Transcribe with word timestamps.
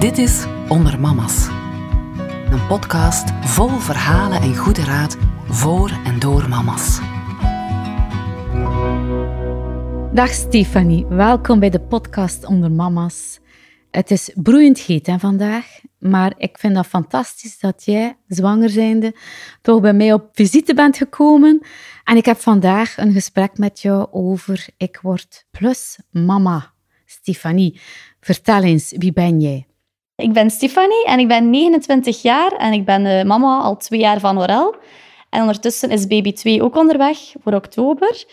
Dit 0.00 0.18
is 0.18 0.44
Onder 0.68 1.00
Mama's. 1.00 1.46
Een 2.50 2.66
podcast 2.66 3.30
vol 3.40 3.68
verhalen 3.68 4.40
en 4.40 4.56
goede 4.56 4.84
raad 4.84 5.16
voor 5.44 5.90
en 6.04 6.18
door 6.18 6.48
mama's. 6.48 6.98
Dag 10.14 10.32
Stefanie, 10.32 11.06
welkom 11.06 11.58
bij 11.58 11.70
de 11.70 11.80
podcast 11.80 12.44
Onder 12.44 12.70
Mama's. 12.70 13.40
Het 13.90 14.10
is 14.10 14.30
broeiend 14.34 14.78
heet 14.78 15.14
vandaag, 15.18 15.80
maar 15.98 16.34
ik 16.36 16.58
vind 16.58 16.74
dat 16.74 16.86
fantastisch 16.86 17.58
dat 17.58 17.84
jij, 17.84 18.16
zwanger 18.26 18.70
zijnde, 18.70 19.14
toch 19.62 19.80
bij 19.80 19.94
mij 19.94 20.12
op 20.12 20.28
visite 20.32 20.74
bent 20.74 20.96
gekomen. 20.96 21.66
En 22.04 22.16
ik 22.16 22.24
heb 22.24 22.38
vandaag 22.38 22.96
een 22.96 23.12
gesprek 23.12 23.58
met 23.58 23.80
jou 23.80 24.06
over 24.10 24.66
Ik 24.76 24.98
word 25.02 25.46
plus 25.50 25.98
mama. 26.10 26.72
Stefanie, 27.04 27.80
vertel 28.20 28.62
eens, 28.62 28.94
wie 28.96 29.12
ben 29.12 29.40
jij? 29.40 29.68
Ik 30.20 30.32
ben 30.32 30.50
Stefanie 30.50 31.04
en 31.06 31.18
ik 31.18 31.28
ben 31.28 31.50
29 31.50 32.22
jaar 32.22 32.52
en 32.52 32.72
ik 32.72 32.84
ben 32.84 33.26
mama 33.26 33.58
al 33.58 33.76
twee 33.76 34.00
jaar 34.00 34.20
van 34.20 34.38
Orel. 34.38 34.74
En 35.30 35.40
ondertussen 35.40 35.90
is 35.90 36.06
baby 36.06 36.32
2 36.32 36.62
ook 36.62 36.76
onderweg 36.76 37.18
voor 37.42 37.52
oktober. 37.52 38.24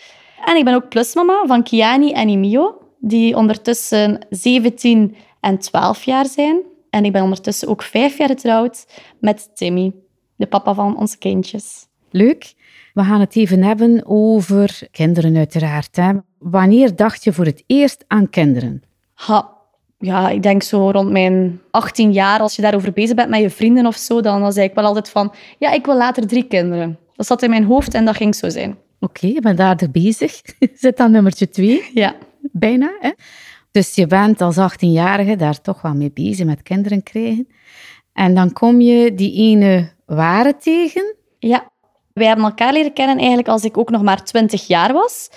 En 0.44 0.56
ik 0.56 0.64
ben 0.64 0.74
ook 0.74 0.88
plusmama 0.88 1.42
van 1.46 1.62
Kiani 1.62 2.12
en 2.12 2.28
Imio, 2.28 2.78
die 2.98 3.36
ondertussen 3.36 4.26
17 4.30 5.16
en 5.40 5.58
12 5.58 6.04
jaar 6.04 6.26
zijn. 6.26 6.62
En 6.90 7.04
ik 7.04 7.12
ben 7.12 7.22
ondertussen 7.22 7.68
ook 7.68 7.82
vijf 7.82 8.18
jaar 8.18 8.28
getrouwd 8.28 8.86
met 9.20 9.50
Timmy, 9.54 9.92
de 10.36 10.46
papa 10.46 10.74
van 10.74 10.96
onze 10.96 11.18
kindjes. 11.18 11.86
Leuk. 12.10 12.54
We 12.94 13.02
gaan 13.02 13.20
het 13.20 13.36
even 13.36 13.62
hebben 13.62 14.02
over 14.06 14.88
kinderen 14.90 15.36
uiteraard. 15.36 15.96
Hè. 15.96 16.12
Wanneer 16.38 16.96
dacht 16.96 17.24
je 17.24 17.32
voor 17.32 17.44
het 17.44 17.64
eerst 17.66 18.04
aan 18.06 18.30
kinderen? 18.30 18.82
Ha, 19.14 19.57
ja, 19.98 20.28
ik 20.28 20.42
denk 20.42 20.62
zo 20.62 20.90
rond 20.90 21.10
mijn 21.10 21.60
18 21.70 22.12
jaar, 22.12 22.40
als 22.40 22.56
je 22.56 22.62
daarover 22.62 22.92
bezig 22.92 23.16
bent 23.16 23.28
met 23.28 23.40
je 23.40 23.50
vrienden 23.50 23.86
of 23.86 23.96
zo, 23.96 24.20
dan 24.20 24.52
zei 24.52 24.66
ik 24.66 24.74
wel 24.74 24.84
altijd 24.84 25.10
van, 25.10 25.34
ja, 25.58 25.72
ik 25.72 25.86
wil 25.86 25.96
later 25.96 26.26
drie 26.26 26.44
kinderen. 26.44 26.98
Dat 27.14 27.26
zat 27.26 27.42
in 27.42 27.50
mijn 27.50 27.64
hoofd 27.64 27.94
en 27.94 28.04
dat 28.04 28.16
ging 28.16 28.34
zo 28.34 28.48
zijn. 28.48 28.78
Oké, 29.00 29.26
je 29.26 29.40
bent 29.40 29.58
daar 29.58 29.76
bezig. 29.92 30.40
Zit 30.74 31.00
aan 31.00 31.10
nummertje 31.10 31.48
twee. 31.48 31.90
Ja. 31.94 32.14
Bijna, 32.52 32.96
hè? 33.00 33.10
Dus 33.70 33.94
je 33.94 34.06
bent 34.06 34.40
als 34.40 34.56
18-jarige 34.56 35.36
daar 35.36 35.60
toch 35.60 35.82
wel 35.82 35.94
mee 35.94 36.10
bezig 36.14 36.46
met 36.46 36.62
kinderen 36.62 37.02
krijgen. 37.02 37.48
En 38.12 38.34
dan 38.34 38.52
kom 38.52 38.80
je 38.80 39.14
die 39.14 39.32
ene 39.32 39.90
ware 40.06 40.56
tegen. 40.56 41.14
Ja, 41.38 41.70
wij 42.12 42.26
hebben 42.26 42.44
elkaar 42.44 42.72
leren 42.72 42.92
kennen 42.92 43.18
eigenlijk 43.18 43.48
als 43.48 43.64
ik 43.64 43.78
ook 43.78 43.90
nog 43.90 44.02
maar 44.02 44.24
20 44.24 44.66
jaar 44.66 44.92
was. 44.92 45.30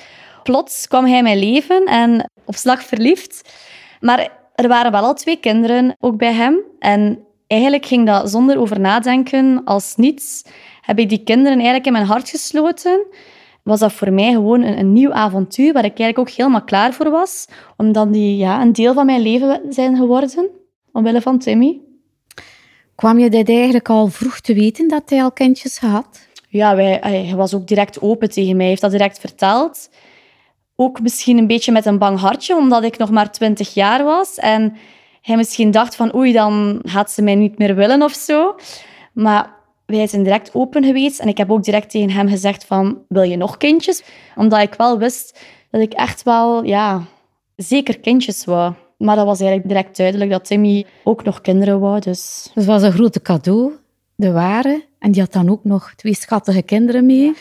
Plots 0.44 0.88
kwam 0.88 1.06
hij 1.06 1.18
in 1.18 1.24
mijn 1.24 1.40
leven 1.40 1.86
en 1.86 2.30
op 2.46 2.56
slag 2.56 2.84
verliefd. 2.84 3.54
Maar 4.00 4.40
er 4.62 4.68
waren 4.68 4.92
wel 4.92 5.04
al 5.04 5.14
twee 5.14 5.38
kinderen 5.38 5.96
ook 6.00 6.18
bij 6.18 6.34
hem. 6.34 6.60
En 6.80 7.20
eigenlijk 7.48 7.86
ging 7.86 8.06
dat 8.06 8.30
zonder 8.30 8.60
over 8.60 8.80
nadenken, 8.80 9.62
als 9.66 9.96
niets. 9.96 10.44
Heb 10.82 11.00
ik 11.00 11.10
die 11.10 11.24
kinderen 11.24 11.54
eigenlijk 11.54 11.86
in 11.86 11.92
mijn 11.92 12.06
hart 12.06 12.30
gesloten. 12.30 13.06
Was 13.64 13.80
dat 13.80 13.94
voor 13.94 14.14
mij 14.14 14.32
gewoon 14.32 14.62
een, 14.62 14.80
een 14.80 14.94
nieuw 14.94 15.12
avontuur 15.12 15.74
waar 15.74 15.86
ik 15.86 16.00
eigenlijk 16.00 16.20
ook 16.20 16.36
helemaal 16.36 16.64
klaar 16.64 16.94
voor 16.94 17.10
was. 17.10 17.48
Omdat 17.78 18.14
die 18.14 18.38
ja, 18.38 18.62
een 18.62 18.74
deel 18.74 18.94
van 18.94 19.06
mijn 19.06 19.22
leven 19.22 19.62
zijn 19.70 19.96
geworden, 19.96 20.50
omwille 20.92 21.22
van 21.22 21.40
Timmy. 21.40 21.80
Kwam 22.96 23.20
je 23.20 23.30
dit 23.30 23.50
eigenlijk 23.50 23.90
al 23.90 24.08
vroeg 24.08 24.40
te 24.40 24.54
weten 24.54 24.88
dat 24.88 25.10
hij 25.10 25.24
al 25.24 25.32
kindjes 25.32 25.80
had? 25.80 26.28
Ja, 26.50 26.76
wij, 26.76 26.98
hij 27.02 27.34
was 27.36 27.54
ook 27.54 27.68
direct 27.68 28.02
open 28.02 28.30
tegen 28.30 28.52
mij. 28.52 28.60
Hij 28.60 28.68
heeft 28.68 28.82
dat 28.82 28.92
direct 28.92 29.20
verteld. 29.20 29.90
Ook 30.82 31.02
misschien 31.02 31.38
een 31.38 31.48
beetje 31.48 31.72
met 31.72 31.86
een 31.86 31.98
bang 31.98 32.20
hartje, 32.20 32.56
omdat 32.56 32.84
ik 32.84 32.98
nog 32.98 33.10
maar 33.10 33.32
twintig 33.32 33.74
jaar 33.74 34.04
was. 34.04 34.36
En 34.36 34.74
hij 35.22 35.36
misschien 35.36 35.72
dacht 35.72 35.96
van, 35.96 36.16
oei, 36.16 36.34
dan 36.34 36.80
gaat 36.84 37.12
ze 37.12 37.22
mij 37.22 37.36
niet 37.36 37.58
meer 37.58 37.76
willen 37.76 38.02
of 38.02 38.14
zo. 38.14 38.56
Maar 39.14 39.54
wij 39.86 40.08
zijn 40.08 40.24
direct 40.24 40.56
open 40.56 40.84
geweest. 40.84 41.20
En 41.20 41.28
ik 41.28 41.38
heb 41.38 41.52
ook 41.52 41.64
direct 41.64 41.90
tegen 41.90 42.10
hem 42.10 42.28
gezegd 42.28 42.66
van, 42.66 42.98
wil 43.08 43.22
je 43.22 43.38
nog 43.38 43.58
kindjes? 43.58 44.04
Omdat 44.36 44.62
ik 44.62 44.74
wel 44.74 44.98
wist 44.98 45.40
dat 45.72 45.82
ik 45.82 45.94
echt 45.94 46.24
wel, 46.24 46.64
ja, 46.64 47.04
zeker 47.56 48.00
kindjes 48.00 48.46
wou. 48.46 48.74
Maar 48.98 49.16
dat 49.16 49.26
was 49.26 49.40
eigenlijk 49.40 49.70
direct 49.70 49.98
duidelijk 49.98 50.32
dat 50.32 50.46
Timmy 50.46 50.86
ook 51.04 51.24
nog 51.24 51.42
kinderen 51.42 51.80
wou. 51.80 52.00
Dus, 52.00 52.42
dus 52.44 52.52
het 52.54 52.66
was 52.66 52.82
een 52.82 52.92
grote 52.92 53.22
cadeau, 53.22 53.72
de 54.16 54.32
ware. 54.32 54.86
En 55.00 55.12
die 55.12 55.22
had 55.22 55.34
dan 55.34 55.50
ook 55.50 55.64
nog 55.64 55.94
twee 55.96 56.16
schattige 56.16 56.62
kinderen 56.62 57.06
mee. 57.06 57.34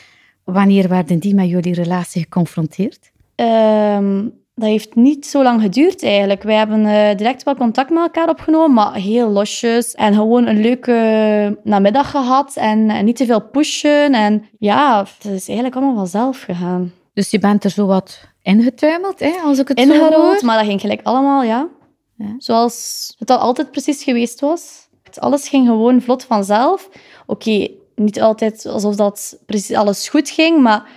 Wanneer 0.45 0.89
werden 0.89 1.19
die 1.19 1.35
met 1.35 1.49
jullie 1.49 1.75
relatie 1.75 2.23
geconfronteerd? 2.23 3.11
Ehm, 3.41 4.29
dat 4.55 4.69
heeft 4.69 4.95
niet 4.95 5.27
zo 5.27 5.43
lang 5.43 5.63
geduurd 5.63 6.03
eigenlijk. 6.03 6.43
Wij 6.43 6.57
hebben 6.57 6.81
uh, 6.81 7.15
direct 7.17 7.43
wel 7.43 7.55
contact 7.55 7.91
met 7.91 8.03
elkaar 8.03 8.29
opgenomen, 8.29 8.73
maar 8.73 8.95
heel 8.95 9.29
losjes. 9.29 9.95
En 9.95 10.15
gewoon 10.15 10.47
een 10.47 10.61
leuke 10.61 11.59
namiddag 11.65 12.11
gehad 12.11 12.57
en, 12.57 13.05
niet 13.05 13.17
te 13.17 13.27
veel 13.27 13.41
pushen. 13.41 14.13
En 14.13 14.45
ja, 14.59 14.99
het 14.99 15.33
is 15.33 15.47
eigenlijk 15.47 15.77
allemaal 15.77 15.95
vanzelf 15.95 16.41
gegaan. 16.41 16.93
Dus 17.13 17.31
je 17.31 17.39
bent 17.39 17.65
er 17.65 17.71
zo 17.71 17.87
wat 17.87 18.21
ingetuimeld, 18.43 19.21
hè, 19.21 19.33
als 19.45 19.59
ik 19.59 19.69
het 19.69 19.79
Ingerold, 19.79 20.13
zo 20.13 20.21
hoor? 20.21 20.45
maar 20.45 20.57
dat 20.59 20.67
ging 20.67 20.81
gelijk 20.81 21.01
allemaal, 21.03 21.43
ja. 21.43 21.69
ja. 22.17 22.35
Zoals 22.39 23.15
het 23.19 23.31
al 23.31 23.39
altijd 23.39 23.71
precies 23.71 24.03
geweest 24.03 24.41
was. 24.41 24.89
Alles 25.15 25.49
ging 25.49 25.67
gewoon 25.67 26.01
vlot 26.01 26.25
vanzelf. 26.25 26.89
Oké, 27.27 27.69
niet 27.95 28.21
altijd 28.21 28.67
alsof 28.67 28.97
dat 28.97 29.39
precies 29.47 29.77
alles 29.77 30.09
goed 30.09 30.31
ging, 30.31 30.63
maar 30.63 30.89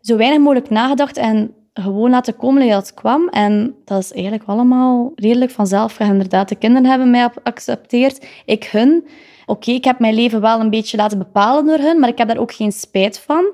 zo 0.00 0.16
weinig 0.16 0.38
mogelijk 0.38 0.70
nagedacht 0.70 1.16
en 1.16 1.54
gewoon 1.82 2.10
laten 2.10 2.36
komen 2.36 2.68
dat 2.68 2.86
het 2.86 2.94
kwam. 2.94 3.28
En 3.28 3.74
dat 3.84 4.02
is 4.02 4.12
eigenlijk 4.12 4.44
allemaal 4.46 5.12
redelijk 5.14 5.50
vanzelf. 5.50 6.00
Inderdaad, 6.00 6.48
de 6.48 6.56
kinderen 6.56 6.88
hebben 6.88 7.10
mij 7.10 7.28
geaccepteerd. 7.34 8.26
Ik 8.44 8.64
hun. 8.64 9.06
Oké, 9.46 9.70
ik 9.70 9.84
heb 9.84 9.98
mijn 9.98 10.14
leven 10.14 10.40
wel 10.40 10.60
een 10.60 10.70
beetje 10.70 10.96
laten 10.96 11.18
bepalen 11.18 11.66
door 11.66 11.78
hun, 11.78 12.00
maar 12.00 12.08
ik 12.08 12.18
heb 12.18 12.28
daar 12.28 12.38
ook 12.38 12.52
geen 12.52 12.72
spijt 12.72 13.18
van. 13.18 13.44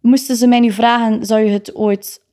Moesten 0.00 0.36
ze 0.36 0.46
mij 0.46 0.60
nu 0.60 0.72
vragen, 0.72 1.26
zou 1.26 1.40
je 1.40 1.50
het 1.50 1.74
ooit 1.74 2.24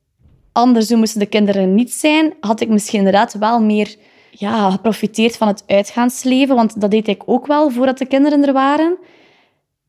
anders 0.51 0.87
doen, 0.87 0.99
moesten 0.99 1.19
de 1.19 1.25
kinderen 1.25 1.75
niet 1.75 1.91
zijn, 1.91 2.33
had 2.39 2.61
ik 2.61 2.69
misschien 2.69 2.97
inderdaad 2.97 3.33
wel 3.33 3.61
meer 3.61 3.95
ja, 4.31 4.71
geprofiteerd 4.71 5.37
van 5.37 5.47
het 5.47 5.63
uitgaansleven, 5.67 6.55
want 6.55 6.81
dat 6.81 6.91
deed 6.91 7.07
ik 7.07 7.23
ook 7.25 7.47
wel 7.47 7.69
voordat 7.69 7.97
de 7.97 8.05
kinderen 8.05 8.47
er 8.47 8.53
waren. 8.53 8.97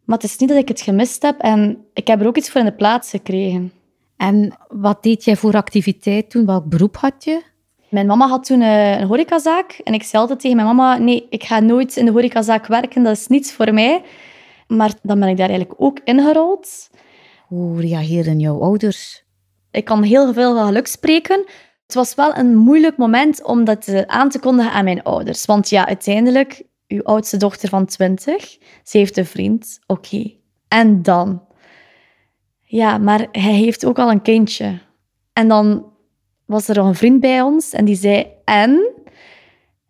Maar 0.05 0.17
het 0.17 0.27
is 0.27 0.37
niet 0.37 0.49
dat 0.49 0.59
ik 0.59 0.69
het 0.69 0.81
gemist 0.81 1.23
heb 1.23 1.39
en 1.39 1.85
ik 1.95 2.07
heb 2.07 2.21
er 2.21 2.27
ook 2.27 2.37
iets 2.37 2.51
voor 2.51 2.61
in 2.61 2.67
de 2.67 2.73
plaats 2.73 3.11
gekregen. 3.11 3.73
En 4.17 4.57
wat 4.69 5.03
deed 5.03 5.25
jij 5.25 5.37
voor 5.37 5.55
activiteit 5.55 6.31
toen? 6.31 6.47
Welk 6.47 6.65
beroep 6.65 6.97
had 6.97 7.25
je? 7.25 7.43
Mijn 7.91 8.07
mama 8.07 8.29
had 8.29 8.45
toen 8.45 8.61
eh, 8.61 9.01
een 9.01 9.07
horecazaak. 9.07 9.81
En 9.85 9.95
ik 9.95 10.03
zei 10.03 10.23
altijd 10.23 10.41
tegen 10.41 10.57
mijn 10.57 10.69
mama, 10.69 10.99
nee, 10.99 11.27
ik 11.31 11.45
ga 11.45 11.61
nooit 11.61 11.97
in 11.97 12.05
de 12.05 12.11
horecazaak 12.11 12.67
werken. 12.67 13.03
Dat 13.03 13.17
is 13.17 13.27
niets 13.27 13.53
voor 13.53 13.75
mij. 13.75 14.03
Maar 14.67 14.93
dan 15.03 15.21
ben 15.21 15.29
ik 15.29 15.37
daar 15.37 15.49
eigenlijk 15.49 15.81
ook 15.81 16.01
ingerold. 16.05 16.91
Hoe 17.47 17.81
reageerden 17.81 18.39
jouw 18.39 18.61
ouders? 18.61 19.25
Ik 19.71 19.85
kan 19.85 20.03
heel 20.03 20.33
veel 20.33 20.55
van 20.55 20.67
geluk 20.67 20.87
spreken. 20.87 21.45
Het 21.87 21.95
was 21.95 22.15
wel 22.15 22.37
een 22.37 22.57
moeilijk 22.57 22.97
moment 22.97 23.43
om 23.43 23.65
dat 23.65 23.89
eh, 23.89 24.01
aan 24.01 24.29
te 24.29 24.39
kondigen 24.39 24.73
aan 24.73 24.85
mijn 24.85 25.03
ouders. 25.03 25.45
Want 25.45 25.69
ja, 25.69 25.87
uiteindelijk, 25.87 26.63
uw 26.89 27.03
oudste 27.03 27.37
dochter 27.37 27.69
van 27.69 27.87
20, 27.87 28.59
ze 28.83 28.99
heeft 28.99 29.17
een 29.17 29.27
vriend. 29.27 29.79
Oké. 29.87 30.33
En 30.69 31.03
dan? 31.03 31.43
Ja, 32.75 32.99
maar 32.99 33.27
hij 33.33 33.53
heeft 33.53 33.85
ook 33.85 33.99
al 33.99 34.11
een 34.11 34.23
kindje. 34.23 34.79
En 35.33 35.49
dan 35.49 35.93
was 36.45 36.69
er 36.69 36.77
nog 36.77 36.87
een 36.87 36.95
vriend 36.95 37.21
bij 37.21 37.41
ons 37.41 37.73
en 37.73 37.85
die 37.85 37.97
zei, 37.97 38.27
en? 38.45 38.91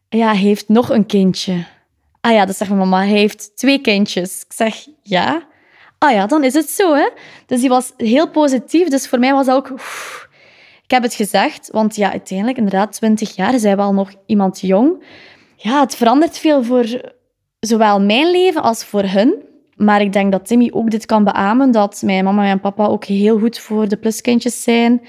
Ja, 0.09 0.27
hij 0.27 0.37
heeft 0.37 0.69
nog 0.69 0.91
een 0.91 1.07
kindje. 1.07 1.65
Ah 2.21 2.33
ja, 2.33 2.45
dat 2.45 2.57
zegt 2.57 2.71
mijn 2.71 2.89
mama, 2.89 3.05
hij 3.05 3.19
heeft 3.19 3.57
twee 3.57 3.81
kindjes. 3.81 4.45
Ik 4.45 4.53
zeg, 4.53 4.87
ja. 5.03 5.47
Ah 5.99 6.13
ja, 6.13 6.27
dan 6.27 6.45
is 6.45 6.55
het 6.55 6.71
zo, 6.71 6.95
hè. 6.95 7.09
Dus 7.47 7.61
die 7.61 7.69
was 7.69 7.93
heel 7.97 8.31
positief. 8.31 8.89
Dus 8.89 9.09
voor 9.09 9.19
mij 9.19 9.33
was 9.33 9.47
dat 9.47 9.57
ook... 9.57 9.81
Ik 10.83 10.91
heb 10.91 11.03
het 11.03 11.15
gezegd, 11.15 11.69
want 11.73 11.97
ja, 11.97 12.11
uiteindelijk, 12.11 12.59
inderdaad, 12.59 12.93
20 12.93 13.37
jaar, 13.37 13.59
zijn 13.59 13.77
wel 13.77 13.93
nog 13.93 14.11
iemand 14.27 14.61
jong. 14.61 15.05
Ja, 15.57 15.81
het 15.81 15.97
verandert 15.97 16.39
veel 16.39 16.65
voor 16.65 17.01
zowel 17.61 18.01
mijn 18.01 18.31
leven 18.31 18.63
als 18.63 18.85
voor 18.85 19.05
hun. 19.05 19.53
Maar 19.77 20.01
ik 20.01 20.13
denk 20.13 20.33
dat 20.33 20.47
Timmy 20.47 20.71
ook 20.73 20.91
dit 20.91 21.07
kan 21.07 21.25
beamen, 21.25 21.71
dat 21.71 22.03
mijn 22.05 22.25
mama 22.25 22.41
en 22.41 22.47
mijn 22.47 22.61
papa 22.61 22.87
ook 22.87 23.05
heel 23.05 23.39
goed 23.39 23.59
voor 23.59 23.89
de 23.89 23.97
pluskindjes 23.97 24.63
zijn. 24.63 25.01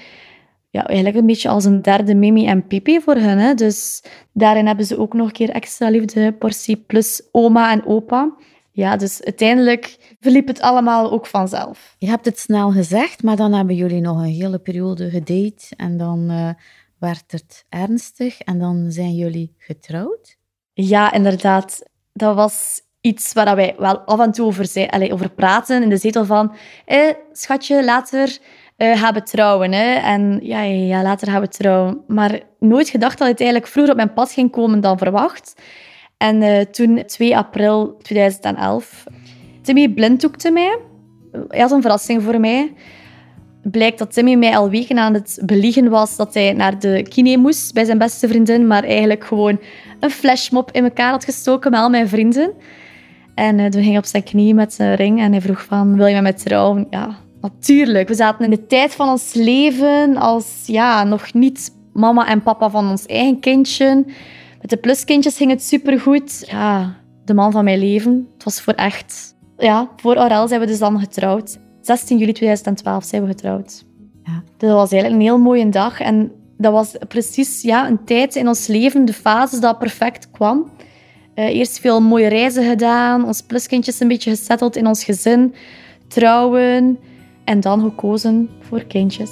Ja, 0.70 0.86
eigenlijk 0.86 1.16
een 1.16 1.26
beetje 1.26 1.48
als 1.48 1.64
een 1.64 1.82
derde 1.82 2.14
Mimi 2.14 2.46
en 2.46 2.66
Pipi 2.66 3.00
voor 3.00 3.14
hen. 3.14 3.38
Hè. 3.38 3.54
Dus 3.54 4.02
daarin 4.32 4.66
hebben 4.66 4.84
ze 4.84 4.98
ook 4.98 5.14
nog 5.14 5.26
een 5.26 5.32
keer 5.32 5.50
extra 5.50 5.88
liefde, 5.88 6.32
portie 6.32 6.76
plus 6.76 7.22
oma 7.32 7.72
en 7.72 7.86
opa. 7.86 8.34
Ja, 8.72 8.96
dus 8.96 9.22
uiteindelijk 9.24 10.16
verliep 10.20 10.46
het 10.46 10.60
allemaal 10.60 11.10
ook 11.10 11.26
vanzelf. 11.26 11.94
Je 11.98 12.06
hebt 12.06 12.24
het 12.24 12.38
snel 12.38 12.70
gezegd, 12.70 13.22
maar 13.22 13.36
dan 13.36 13.52
hebben 13.52 13.76
jullie 13.76 14.00
nog 14.00 14.18
een 14.18 14.32
hele 14.32 14.58
periode 14.58 15.10
gedate 15.10 15.76
en 15.76 15.96
dan 15.96 16.30
uh, 16.30 16.50
werd 16.98 17.32
het 17.32 17.64
ernstig 17.68 18.40
en 18.40 18.58
dan 18.58 18.86
zijn 18.90 19.14
jullie 19.14 19.54
getrouwd? 19.58 20.36
Ja, 20.72 21.12
inderdaad. 21.12 21.82
Dat 22.12 22.34
was 22.34 22.80
iets 23.06 23.32
waar 23.32 23.56
wij 23.56 23.74
wel 23.78 23.98
af 23.98 24.20
en 24.20 24.32
toe 24.32 24.46
over, 24.46 24.66
zei, 24.66 24.86
allez, 24.90 25.10
over 25.10 25.30
praten 25.30 25.82
in 25.82 25.88
de 25.88 25.96
zetel 25.96 26.24
van 26.24 26.54
eh, 26.84 27.10
schatje, 27.32 27.84
later 27.84 28.38
uh, 28.78 29.00
gaan 29.00 29.14
we 29.14 29.22
trouwen. 29.22 29.72
Hè? 29.72 29.94
En 29.94 30.38
ja, 30.42 30.62
ja, 30.62 31.02
later 31.02 31.30
gaan 31.30 31.40
we 31.40 31.48
trouwen. 31.48 32.00
Maar 32.06 32.40
nooit 32.58 32.88
gedacht 32.88 33.18
dat 33.18 33.28
het 33.28 33.40
eigenlijk 33.40 33.70
vroeger 33.70 33.92
op 33.92 33.98
mijn 33.98 34.12
pad 34.12 34.32
ging 34.32 34.50
komen 34.50 34.80
dan 34.80 34.98
verwacht. 34.98 35.54
En 36.16 36.42
uh, 36.42 36.60
toen, 36.60 37.02
2 37.06 37.36
april 37.36 37.96
2011, 38.02 39.04
Timmy 39.62 39.88
blinddoekte 39.88 40.50
mij. 40.50 40.78
Hij 41.48 41.60
had 41.60 41.70
een 41.70 41.80
verrassing 41.80 42.22
voor 42.22 42.40
mij. 42.40 42.72
Blijkt 43.62 43.98
dat 43.98 44.12
Timmy 44.12 44.34
mij 44.34 44.56
al 44.56 44.70
weken 44.70 44.98
aan 44.98 45.14
het 45.14 45.38
beliegen 45.44 45.90
was 45.90 46.16
dat 46.16 46.34
hij 46.34 46.52
naar 46.52 46.78
de 46.78 47.02
kine 47.08 47.36
moest 47.36 47.74
bij 47.74 47.84
zijn 47.84 47.98
beste 47.98 48.28
vriendin, 48.28 48.66
maar 48.66 48.84
eigenlijk 48.84 49.24
gewoon 49.24 49.60
een 50.00 50.10
flashmob 50.10 50.70
in 50.70 50.84
elkaar 50.84 51.10
had 51.10 51.24
gestoken 51.24 51.70
met 51.70 51.80
al 51.80 51.90
mijn 51.90 52.08
vrienden. 52.08 52.52
En 53.36 53.58
uh, 53.58 53.64
toen 53.64 53.80
ging 53.80 53.86
hij 53.86 53.98
op 53.98 54.04
zijn 54.04 54.22
knie 54.22 54.54
met 54.54 54.72
zijn 54.72 54.94
ring 54.94 55.20
en 55.20 55.32
hij 55.32 55.40
vroeg 55.40 55.64
van, 55.64 55.96
wil 55.96 56.06
je 56.06 56.14
met 56.14 56.22
mij 56.22 56.32
trouwen? 56.32 56.86
Ja, 56.90 57.16
natuurlijk. 57.40 58.08
We 58.08 58.14
zaten 58.14 58.44
in 58.44 58.50
de 58.50 58.66
tijd 58.66 58.94
van 58.94 59.08
ons 59.08 59.34
leven 59.34 60.16
als 60.16 60.62
ja, 60.66 61.04
nog 61.04 61.32
niet 61.32 61.70
mama 61.92 62.28
en 62.28 62.42
papa 62.42 62.70
van 62.70 62.90
ons 62.90 63.06
eigen 63.06 63.40
kindje. 63.40 64.04
Met 64.60 64.70
de 64.70 64.76
pluskindjes 64.76 65.36
ging 65.36 65.50
het 65.50 65.62
supergoed. 65.62 66.44
Ja, 66.50 66.94
de 67.24 67.34
man 67.34 67.52
van 67.52 67.64
mijn 67.64 67.78
leven. 67.78 68.28
Het 68.34 68.44
was 68.44 68.60
voor 68.60 68.72
echt. 68.72 69.34
Ja, 69.56 69.88
voor 69.96 70.16
Aurel 70.16 70.48
zijn 70.48 70.60
we 70.60 70.66
dus 70.66 70.78
dan 70.78 71.00
getrouwd. 71.00 71.58
16 71.80 72.18
juli 72.18 72.32
2012 72.32 73.04
zijn 73.04 73.22
we 73.22 73.28
getrouwd. 73.28 73.84
Ja. 74.24 74.42
Dat 74.56 74.70
was 74.70 74.92
eigenlijk 74.92 75.22
een 75.22 75.28
heel 75.28 75.38
mooie 75.38 75.68
dag. 75.68 76.00
En 76.00 76.32
dat 76.56 76.72
was 76.72 76.96
precies 77.08 77.62
ja, 77.62 77.88
een 77.88 78.04
tijd 78.04 78.36
in 78.36 78.48
ons 78.48 78.66
leven, 78.66 79.04
de 79.04 79.12
fase 79.12 79.60
dat 79.60 79.78
perfect 79.78 80.30
kwam. 80.30 80.70
Uh, 81.36 81.44
eerst 81.44 81.78
veel 81.78 82.00
mooie 82.00 82.28
reizen 82.28 82.68
gedaan, 82.68 83.24
ons 83.24 83.42
pluskindjes 83.42 84.00
een 84.00 84.08
beetje 84.08 84.30
gesetteld 84.30 84.76
in 84.76 84.86
ons 84.86 85.04
gezin, 85.04 85.54
trouwen 86.08 86.98
en 87.44 87.60
dan 87.60 87.80
gekozen 87.80 88.48
voor 88.60 88.84
kindjes. 88.84 89.30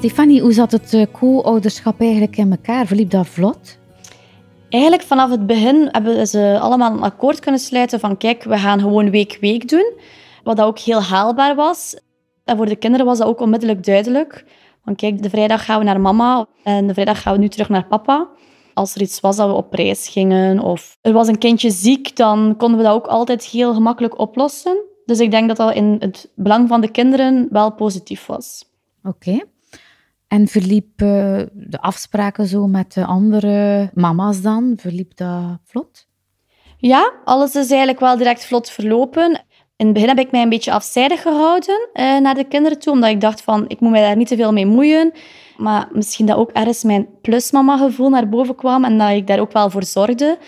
Stefanie, 0.00 0.40
hoe 0.40 0.52
zat 0.52 0.72
het 0.72 0.94
eh, 0.94 1.06
co-ouderschap 1.12 2.00
eigenlijk 2.00 2.36
in 2.36 2.50
elkaar? 2.50 2.86
Verliep 2.86 3.10
dat 3.10 3.26
vlot? 3.26 3.79
Eigenlijk 4.70 5.02
vanaf 5.02 5.30
het 5.30 5.46
begin 5.46 5.88
hebben 5.90 6.28
ze 6.28 6.58
allemaal 6.60 6.92
een 6.92 7.02
akkoord 7.02 7.40
kunnen 7.40 7.60
sluiten 7.60 8.00
van 8.00 8.16
kijk, 8.16 8.42
we 8.42 8.58
gaan 8.58 8.80
gewoon 8.80 9.10
week-week 9.10 9.68
doen. 9.68 9.92
Wat 10.44 10.60
ook 10.60 10.78
heel 10.78 11.02
haalbaar 11.02 11.54
was. 11.54 11.96
En 12.44 12.56
voor 12.56 12.66
de 12.66 12.76
kinderen 12.76 13.06
was 13.06 13.18
dat 13.18 13.26
ook 13.26 13.40
onmiddellijk 13.40 13.84
duidelijk. 13.84 14.44
Van 14.84 14.94
kijk, 14.94 15.22
de 15.22 15.30
vrijdag 15.30 15.64
gaan 15.64 15.78
we 15.78 15.84
naar 15.84 16.00
mama 16.00 16.46
en 16.62 16.86
de 16.86 16.92
vrijdag 16.92 17.22
gaan 17.22 17.32
we 17.32 17.38
nu 17.38 17.48
terug 17.48 17.68
naar 17.68 17.86
papa. 17.86 18.28
Als 18.74 18.94
er 18.94 19.00
iets 19.00 19.20
was 19.20 19.36
dat 19.36 19.48
we 19.48 19.54
op 19.54 19.72
reis 19.72 20.08
gingen 20.08 20.60
of 20.60 20.96
er 21.00 21.12
was 21.12 21.28
een 21.28 21.38
kindje 21.38 21.70
ziek, 21.70 22.16
dan 22.16 22.54
konden 22.56 22.78
we 22.78 22.84
dat 22.84 22.94
ook 22.94 23.06
altijd 23.06 23.44
heel 23.44 23.74
gemakkelijk 23.74 24.18
oplossen. 24.18 24.76
Dus 25.04 25.18
ik 25.18 25.30
denk 25.30 25.48
dat 25.48 25.56
dat 25.56 25.74
in 25.74 25.96
het 25.98 26.30
belang 26.34 26.68
van 26.68 26.80
de 26.80 26.90
kinderen 26.90 27.48
wel 27.50 27.72
positief 27.72 28.26
was. 28.26 28.64
Oké. 29.04 29.40
En 30.30 30.48
verliep 30.48 31.02
uh, 31.02 31.08
de 31.52 31.80
afspraken 31.80 32.46
zo 32.46 32.66
met 32.66 32.94
de 32.94 33.04
andere 33.04 33.90
mama's 33.94 34.42
dan? 34.42 34.74
Verliep 34.76 35.16
dat 35.16 35.58
vlot? 35.64 36.06
Ja, 36.76 37.12
alles 37.24 37.54
is 37.54 37.68
eigenlijk 37.70 38.00
wel 38.00 38.16
direct 38.16 38.44
vlot 38.44 38.70
verlopen. 38.70 39.42
In 39.76 39.84
het 39.86 39.92
begin 39.92 40.08
heb 40.08 40.18
ik 40.18 40.30
mij 40.30 40.42
een 40.42 40.48
beetje 40.48 40.72
afzijdig 40.72 41.22
gehouden 41.22 41.88
uh, 41.94 42.18
naar 42.18 42.34
de 42.34 42.44
kinderen 42.44 42.78
toe, 42.78 42.92
omdat 42.92 43.10
ik 43.10 43.20
dacht 43.20 43.42
van, 43.42 43.64
ik 43.68 43.80
moet 43.80 43.90
mij 43.90 44.00
daar 44.00 44.16
niet 44.16 44.28
te 44.28 44.36
veel 44.36 44.52
mee 44.52 44.66
moeien. 44.66 45.12
Maar 45.56 45.88
misschien 45.92 46.26
dat 46.26 46.36
ook 46.36 46.50
ergens 46.50 46.82
mijn 46.82 47.08
plusmama-gevoel 47.20 48.08
naar 48.08 48.28
boven 48.28 48.54
kwam 48.54 48.84
en 48.84 48.98
dat 48.98 49.10
ik 49.10 49.26
daar 49.26 49.40
ook 49.40 49.52
wel 49.52 49.70
voor 49.70 49.84
zorgde. 49.84 50.38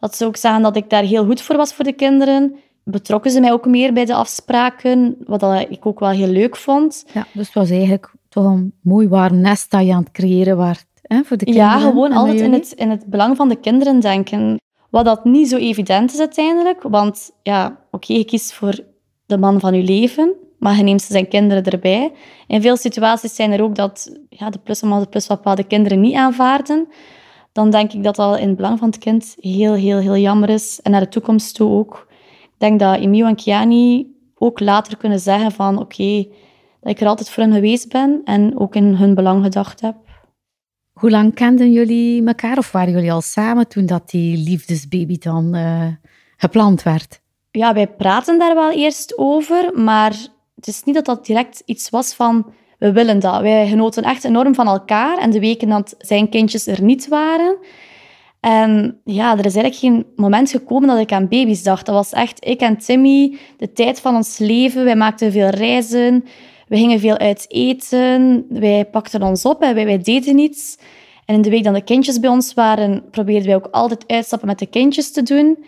Dat 0.00 0.16
ze 0.16 0.24
ook 0.24 0.36
zagen 0.36 0.62
dat 0.62 0.76
ik 0.76 0.90
daar 0.90 1.02
heel 1.02 1.24
goed 1.24 1.42
voor 1.42 1.56
was 1.56 1.74
voor 1.74 1.84
de 1.84 1.92
kinderen. 1.92 2.56
Betrokken 2.84 3.30
ze 3.30 3.40
mij 3.40 3.52
ook 3.52 3.66
meer 3.66 3.92
bij 3.92 4.04
de 4.04 4.14
afspraken, 4.14 5.16
wat 5.26 5.42
ik 5.68 5.86
ook 5.86 6.00
wel 6.00 6.10
heel 6.10 6.28
leuk 6.28 6.56
vond. 6.56 7.04
Ja, 7.12 7.26
dus 7.32 7.46
het 7.46 7.54
was 7.54 7.70
eigenlijk 7.70 8.18
toch 8.30 8.44
een 8.44 8.72
mooi 8.82 9.08
warm 9.08 9.40
nest 9.40 9.70
dat 9.70 9.86
je 9.86 9.92
aan 9.92 10.02
het 10.02 10.12
creëren 10.12 10.56
was 10.56 10.84
hè, 11.02 11.22
voor 11.24 11.36
de 11.36 11.44
kinderen. 11.44 11.68
Ja, 11.68 11.78
gewoon 11.78 12.12
altijd 12.12 12.40
in 12.40 12.52
het, 12.52 12.72
in 12.72 12.90
het 12.90 13.06
belang 13.06 13.36
van 13.36 13.48
de 13.48 13.56
kinderen 13.56 14.00
denken. 14.00 14.60
Wat 14.90 15.04
dat 15.04 15.24
niet 15.24 15.48
zo 15.48 15.56
evident 15.56 16.12
is 16.12 16.18
uiteindelijk, 16.18 16.82
want 16.82 17.30
ja, 17.42 17.78
oké, 17.90 18.12
je 18.12 18.24
kiest 18.24 18.52
voor 18.52 18.78
de 19.26 19.38
man 19.38 19.60
van 19.60 19.74
je 19.74 19.82
leven, 19.82 20.34
maar 20.58 20.76
je 20.76 20.82
neemt 20.82 21.02
zijn 21.02 21.28
kinderen 21.28 21.64
erbij. 21.64 22.12
In 22.46 22.62
veel 22.62 22.76
situaties 22.76 23.34
zijn 23.34 23.52
er 23.52 23.62
ook 23.62 23.74
dat 23.74 24.16
ja, 24.28 24.50
de 24.50 24.58
plusmama, 24.58 25.00
de 25.00 25.06
pluspapa 25.06 25.54
de 25.54 25.64
kinderen 25.64 26.00
niet 26.00 26.14
aanvaarden. 26.14 26.88
Dan 27.52 27.70
denk 27.70 27.92
ik 27.92 28.02
dat 28.02 28.16
dat 28.16 28.38
in 28.38 28.46
het 28.48 28.56
belang 28.56 28.78
van 28.78 28.88
het 28.88 28.98
kind 28.98 29.36
heel, 29.40 29.74
heel, 29.74 29.98
heel 29.98 30.16
jammer 30.16 30.48
is. 30.48 30.80
En 30.82 30.90
naar 30.90 31.00
de 31.00 31.08
toekomst 31.08 31.54
toe 31.54 31.70
ook. 31.70 32.06
Ik 32.42 32.58
denk 32.58 32.80
dat 32.80 32.96
Emio 32.96 33.26
en 33.26 33.34
Kiani 33.34 34.14
ook 34.34 34.60
later 34.60 34.96
kunnen 34.96 35.20
zeggen 35.20 35.52
van 35.52 35.78
oké, 35.78 36.26
dat 36.80 36.92
ik 36.92 37.00
er 37.00 37.06
altijd 37.06 37.30
voor 37.30 37.42
hen 37.42 37.52
geweest 37.52 37.88
ben 37.88 38.20
en 38.24 38.58
ook 38.58 38.74
in 38.74 38.94
hun 38.94 39.14
belang 39.14 39.44
gedacht 39.44 39.80
heb. 39.80 39.96
Hoe 40.92 41.10
lang 41.10 41.34
kenden 41.34 41.72
jullie 41.72 42.26
elkaar 42.26 42.58
of 42.58 42.72
waren 42.72 42.92
jullie 42.92 43.12
al 43.12 43.20
samen 43.20 43.68
toen 43.68 43.86
dat 43.86 44.10
die 44.10 44.36
liefdesbaby 44.36 45.18
dan 45.18 45.56
uh, 45.56 45.86
gepland 46.36 46.82
werd? 46.82 47.20
Ja, 47.50 47.74
wij 47.74 47.88
praten 47.88 48.38
daar 48.38 48.54
wel 48.54 48.72
eerst 48.72 49.18
over, 49.18 49.80
maar 49.80 50.10
het 50.54 50.66
is 50.66 50.82
niet 50.84 50.94
dat 50.94 51.04
dat 51.04 51.26
direct 51.26 51.62
iets 51.64 51.90
was 51.90 52.14
van 52.14 52.52
we 52.78 52.92
willen 52.92 53.18
dat. 53.18 53.40
Wij 53.40 53.68
genoten 53.68 54.02
echt 54.02 54.24
enorm 54.24 54.54
van 54.54 54.66
elkaar 54.66 55.18
en 55.18 55.30
de 55.30 55.40
weken 55.40 55.68
dat 55.68 55.94
zijn 55.98 56.28
kindjes 56.28 56.66
er 56.66 56.82
niet 56.82 57.08
waren. 57.08 57.56
En 58.40 59.00
ja, 59.04 59.32
er 59.32 59.46
is 59.46 59.54
eigenlijk 59.54 59.74
geen 59.74 60.06
moment 60.16 60.50
gekomen 60.50 60.88
dat 60.88 60.98
ik 60.98 61.12
aan 61.12 61.28
baby's 61.28 61.62
dacht. 61.62 61.86
Dat 61.86 61.94
was 61.94 62.12
echt 62.12 62.46
ik 62.46 62.60
en 62.60 62.76
Timmy, 62.76 63.38
de 63.56 63.72
tijd 63.72 64.00
van 64.00 64.14
ons 64.14 64.38
leven. 64.38 64.84
Wij 64.84 64.96
maakten 64.96 65.32
veel 65.32 65.48
reizen. 65.48 66.24
We 66.70 66.76
gingen 66.76 67.00
veel 67.00 67.18
uit 67.18 67.44
eten, 67.48 68.46
wij 68.48 68.84
pakten 68.84 69.22
ons 69.22 69.44
op 69.44 69.60
wij, 69.60 69.74
wij 69.74 69.98
deden 69.98 70.38
iets. 70.38 70.78
En 71.24 71.34
in 71.34 71.42
de 71.42 71.50
week 71.50 71.64
dat 71.64 71.74
de 71.74 71.84
kindjes 71.84 72.20
bij 72.20 72.30
ons 72.30 72.54
waren, 72.54 73.04
probeerden 73.10 73.46
wij 73.46 73.54
ook 73.54 73.68
altijd 73.70 74.04
uitstappen 74.06 74.48
met 74.48 74.58
de 74.58 74.66
kindjes 74.66 75.12
te 75.12 75.22
doen. 75.22 75.64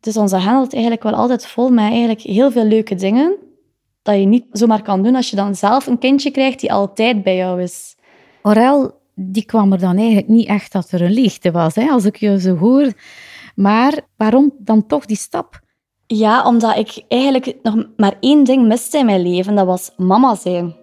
Dus 0.00 0.16
onze 0.16 0.36
had 0.36 0.72
eigenlijk 0.72 1.02
wel 1.02 1.12
altijd 1.12 1.46
vol 1.46 1.70
met 1.70 1.90
eigenlijk 1.90 2.20
heel 2.20 2.50
veel 2.50 2.64
leuke 2.64 2.94
dingen. 2.94 3.36
Dat 4.02 4.14
je 4.14 4.24
niet 4.24 4.44
zomaar 4.50 4.82
kan 4.82 5.02
doen 5.02 5.14
als 5.14 5.30
je 5.30 5.36
dan 5.36 5.54
zelf 5.54 5.86
een 5.86 5.98
kindje 5.98 6.30
krijgt 6.30 6.60
die 6.60 6.72
altijd 6.72 7.22
bij 7.22 7.36
jou 7.36 7.62
is. 7.62 7.96
Aurel, 8.42 8.92
die 9.14 9.44
kwam 9.44 9.72
er 9.72 9.80
dan 9.80 9.96
eigenlijk 9.96 10.28
niet 10.28 10.48
echt 10.48 10.72
dat 10.72 10.90
er 10.90 11.02
een 11.02 11.12
leegte 11.12 11.50
was, 11.50 11.74
hè, 11.74 11.88
als 11.88 12.04
ik 12.04 12.16
je 12.16 12.40
zo 12.40 12.56
hoor. 12.56 12.92
Maar 13.54 14.00
waarom 14.16 14.52
dan 14.58 14.86
toch 14.86 15.06
die 15.06 15.16
stap? 15.16 15.63
Ja, 16.06 16.46
omdat 16.46 16.76
ik 16.76 17.04
eigenlijk 17.08 17.56
nog 17.62 17.74
maar 17.96 18.14
één 18.20 18.44
ding 18.44 18.66
miste 18.66 18.98
in 18.98 19.06
mijn 19.06 19.22
leven. 19.22 19.54
Dat 19.54 19.66
was 19.66 19.90
mama 19.96 20.34
zijn. 20.34 20.76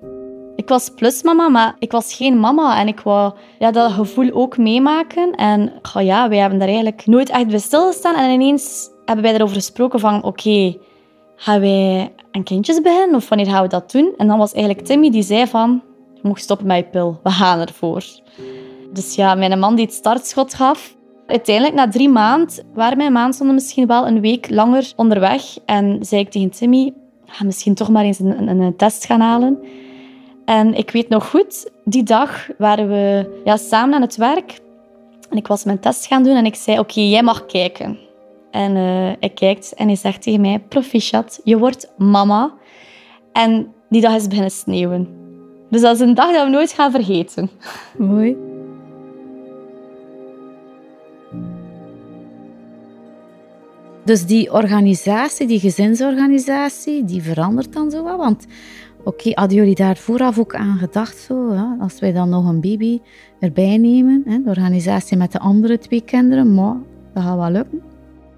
Ik 0.56 0.70
was 0.70 0.90
plusmama, 0.90 1.50
maar 1.50 1.76
ik 1.80 1.92
was 1.92 2.14
geen 2.14 2.40
mama. 2.40 2.80
En 2.80 2.88
ik 2.88 3.00
wou 3.00 3.34
ja, 3.60 3.72
dat 3.72 3.92
gevoel 3.92 4.32
ook 4.34 4.58
meemaken. 4.58 5.36
En 5.36 5.74
oh 5.96 6.04
ja, 6.04 6.30
wij 6.30 6.38
hebben 6.38 6.60
daar 6.60 6.68
eigenlijk 6.68 7.06
nooit 7.06 7.30
echt 7.30 7.48
bij 7.48 7.60
stilgestaan. 7.60 8.16
En 8.16 8.32
ineens 8.32 8.90
hebben 9.06 9.26
wij 9.26 9.34
erover 9.34 9.56
gesproken 9.56 10.00
van... 10.00 10.24
Oké, 10.24 10.78
gaan 11.36 11.60
wij 11.60 12.14
een 12.32 12.44
kindjes 12.44 12.82
beginnen? 12.82 13.16
Of 13.16 13.30
wanneer 13.30 13.48
gaan 13.48 13.64
we 13.64 13.70
dat 13.70 13.92
doen? 13.92 14.14
En 14.18 14.28
dan 14.28 14.38
was 14.38 14.54
eigenlijk 14.54 14.86
Timmy 14.86 15.10
die 15.10 15.24
zei 15.24 15.48
van... 15.48 15.82
Je 16.14 16.28
mag 16.28 16.40
stoppen 16.40 16.68
met 16.68 16.78
je 16.78 16.84
pil. 16.84 17.20
We 17.24 17.30
gaan 17.30 17.60
ervoor. 17.60 18.04
Dus 18.94 19.16
ja, 19.16 19.36
mijn 19.36 19.60
man 19.60 19.76
die 19.76 19.86
het 19.86 19.94
startschot 19.94 20.54
gaf... 20.54 20.96
Uiteindelijk, 21.32 21.76
na 21.76 21.88
drie 21.88 22.10
maanden, 22.10 22.66
waren 22.74 22.98
mijn 22.98 23.12
maandzonden 23.12 23.56
misschien 23.56 23.88
wel 23.88 24.08
een 24.08 24.22
week 24.22 24.50
langer 24.50 24.94
onderweg. 24.96 25.44
En 25.66 25.98
zei 26.06 26.22
ik 26.22 26.32
tegen 26.32 26.50
Timmy, 26.50 26.94
ga 27.26 27.44
misschien 27.44 27.74
toch 27.74 27.90
maar 27.90 28.04
eens 28.04 28.20
een, 28.20 28.48
een, 28.48 28.60
een, 28.60 28.76
test 28.76 29.06
gaan 29.06 29.20
halen. 29.20 29.60
En 30.46 30.74
ik 30.74 30.92
weet 30.92 31.10
nog 31.10 31.30
goed, 31.30 31.72
die 31.86 32.04
dag 32.04 32.48
waren 32.58 32.88
we 32.88 33.42
ja, 33.46 33.58
samen 33.58 33.96
aan 33.96 34.02
het 34.02 34.16
werk. 34.16 34.60
En 35.30 35.38
ik 35.38 35.48
was 35.48 35.64
mijn 35.64 35.80
test 35.80 36.06
gaan 36.06 36.24
doen 36.24 36.36
en 36.36 36.46
ik 36.46 36.56
zei, 36.56 36.80
oké, 36.80 37.00
jij 37.00 37.24
mag 37.24 37.46
kijken. 37.46 38.00
En 38.52 38.76
uh, 38.76 39.12
hij 39.20 39.32
kijkt 39.34 39.74
en 39.74 39.88
hij 39.88 39.96
zegt 39.96 40.22
tegen 40.22 40.42
mij, 40.42 40.60
proficiat, 40.60 41.42
je 41.44 41.58
wordt 41.58 41.92
mama. 41.98 42.54
En 43.32 43.74
die 43.90 44.02
dag 44.02 44.16
is 44.16 44.28
beginnen 44.28 44.52
sneeuwen. 44.52 45.08
Dus 45.70 45.82
dat 45.82 45.96
is 45.96 46.02
een 46.02 46.14
dag 46.14 46.32
dat 46.32 46.44
we 46.44 46.50
nooit 46.50 46.72
gaan 46.72 46.92
vergeten. 46.92 47.50
Mooi. 47.98 48.51
Dus 54.06 54.26
die 54.26 54.54
organisatie, 54.54 55.48
die 55.48 55.60
gezinsorganisatie, 55.60 57.04
die 57.04 57.22
verandert 57.22 57.74
dan 57.74 57.92
zo 57.92 58.04
wat? 58.04 58.18
Want 58.18 58.46
oké, 59.04 59.32
hadden 59.34 59.58
jullie 59.58 59.76
daar 59.76 59.98
vooraf 59.98 60.40
ook 60.40 60.56
aan 60.56 60.78
gedacht? 60.78 61.18
Zo, 61.18 61.54
ja? 61.54 61.78
Als 61.80 62.00
wij 62.00 62.12
dan 62.12 62.30
nog 62.30 62.48
een 62.48 62.62
baby 62.62 63.02
erbij 63.40 63.78
nemen, 63.78 64.24
hè? 64.26 64.42
de 64.42 64.50
organisatie 64.50 65.18
met 65.18 65.32
de 65.32 65.40
andere 65.40 65.78
twee 65.78 66.02
kinderen, 66.02 66.54
maar 66.54 66.76
dat 67.14 67.24
gaat 67.24 67.38
wel 67.38 67.50
lukken. 67.50 67.82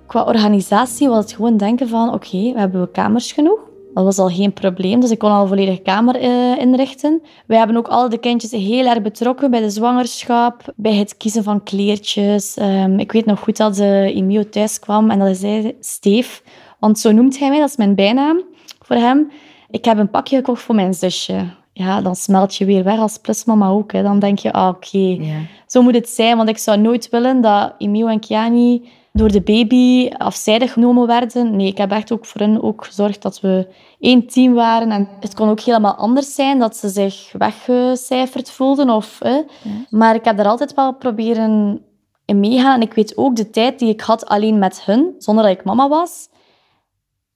Qua 0.08 0.24
organisatie 0.24 1.08
was 1.08 1.24
het 1.24 1.34
gewoon 1.34 1.58
denken 1.58 1.88
van, 1.88 2.14
oké, 2.14 2.54
we 2.54 2.60
hebben 2.60 2.92
kamers 2.92 3.32
genoeg. 3.32 3.60
Dat 3.94 4.04
was 4.04 4.18
al 4.18 4.30
geen 4.30 4.54
probleem, 4.54 5.00
dus 5.00 5.12
ik 5.12 5.18
kon 5.18 5.32
al 5.32 5.42
een 5.42 5.48
volledige 5.48 5.82
kamer 5.82 6.24
uh, 6.24 6.58
inrichten. 6.58 7.22
Wij 7.46 7.58
hebben 7.58 7.78
ook 7.78 7.88
al 7.88 8.10
de 8.10 8.18
kindjes 8.18 8.52
heel 8.52 8.86
erg 8.86 9.02
betrokken 9.02 9.52
bij 9.52 9.60
de 9.60 9.70
zwangerschap, 9.70 10.74
bij 10.76 10.94
het 10.94 11.18
kiezen 11.18 11.44
van 11.44 11.64
kleertjes. 11.64 12.58
Um, 12.58 13.00
ik 13.00 13.12
weet 13.12 13.26
nog 13.26 13.40
goed 13.40 13.58
dat 13.58 13.76
de 13.76 14.12
Emio 14.16 14.50
thuis 14.50 14.80
kwam 14.80 15.10
en 15.10 15.18
dat 15.20 15.28
hij 15.28 15.36
zei, 15.36 15.76
Steef, 15.80 16.44
want 16.80 17.00
zo 17.00 17.12
noemt 17.12 17.40
hij 17.40 17.50
mij, 17.50 17.60
dat 17.60 17.70
is 17.70 17.78
mijn 17.78 17.96
bijnaam 17.96 18.42
voor 18.80 18.96
hem. 18.96 19.32
Ik 19.70 19.86
heb 19.86 19.98
een 19.98 20.10
pakje 20.10 20.36
gekocht 20.36 20.62
voor 20.62 20.76
mijn 20.76 20.94
zusje. 20.94 21.46
Ja, 21.74 22.02
dan 22.02 22.16
smelt 22.16 22.56
je 22.56 22.66
weer 22.66 22.84
weg 22.84 23.00
als 23.00 23.18
plusmama 23.18 23.68
ook. 23.68 23.92
Hè. 23.92 24.04
Dan 24.04 24.20
denk 24.20 24.40
je, 24.40 24.54
ah, 24.54 24.68
oké, 24.68 25.20
zo 25.68 25.82
moet 25.82 25.94
het 25.94 26.10
zijn. 26.10 26.38
Want 26.38 26.50
ik 26.50 26.58
zou 26.58 26.78
nooit 26.80 27.10
willen 27.10 27.42
dat 27.42 27.74
Emio 27.78 28.08
en 28.08 28.20
Kiani 28.20 28.90
door 29.14 29.32
de 29.32 29.42
baby 29.42 30.10
afzijdig 30.18 30.74
genomen 30.74 31.08
werden. 31.08 31.56
Nee, 31.56 31.68
ik 31.68 31.78
heb 31.78 31.92
echt 31.92 32.12
ook 32.12 32.26
voor 32.26 32.42
hen 32.42 32.64
ook 32.64 32.86
gezorgd 32.86 33.22
dat 33.22 33.42
we 33.42 33.68
één 34.00 34.28
team 34.28 34.54
waren. 34.54 34.92
En 34.92 35.08
het 35.20 35.34
kon 35.34 35.50
ook 35.50 35.60
helemaal 35.60 35.96
anders 35.96 36.36
zijn, 36.36 36.60
dat 36.60 36.78
ze 36.78 36.90
zich 36.90 37.32
weggecijferd 37.38 38.52
voelden. 38.52 38.90
Of, 38.90 39.20
hè. 39.24 39.42
Maar 39.90 40.16
ik 40.16 40.26
heb 40.26 40.40
er 40.40 40.48
altijd 40.48 40.74
wel 40.74 40.94
proberen 40.94 41.82
in 42.26 42.40
meegaan. 42.40 42.76
En 42.76 42.82
ik 42.82 42.94
weet 42.94 43.18
ook 43.18 43.36
de 43.36 43.50
tijd 43.50 43.80
die 43.80 43.90
ik 43.90 44.02
had 44.02 44.26
alleen 44.26 44.60
met 44.60 44.82
hun, 44.86 45.16
zonder 45.18 45.44
dat 45.44 45.54
ik 45.54 45.64
mama 45.64 45.88
was, 45.88 46.30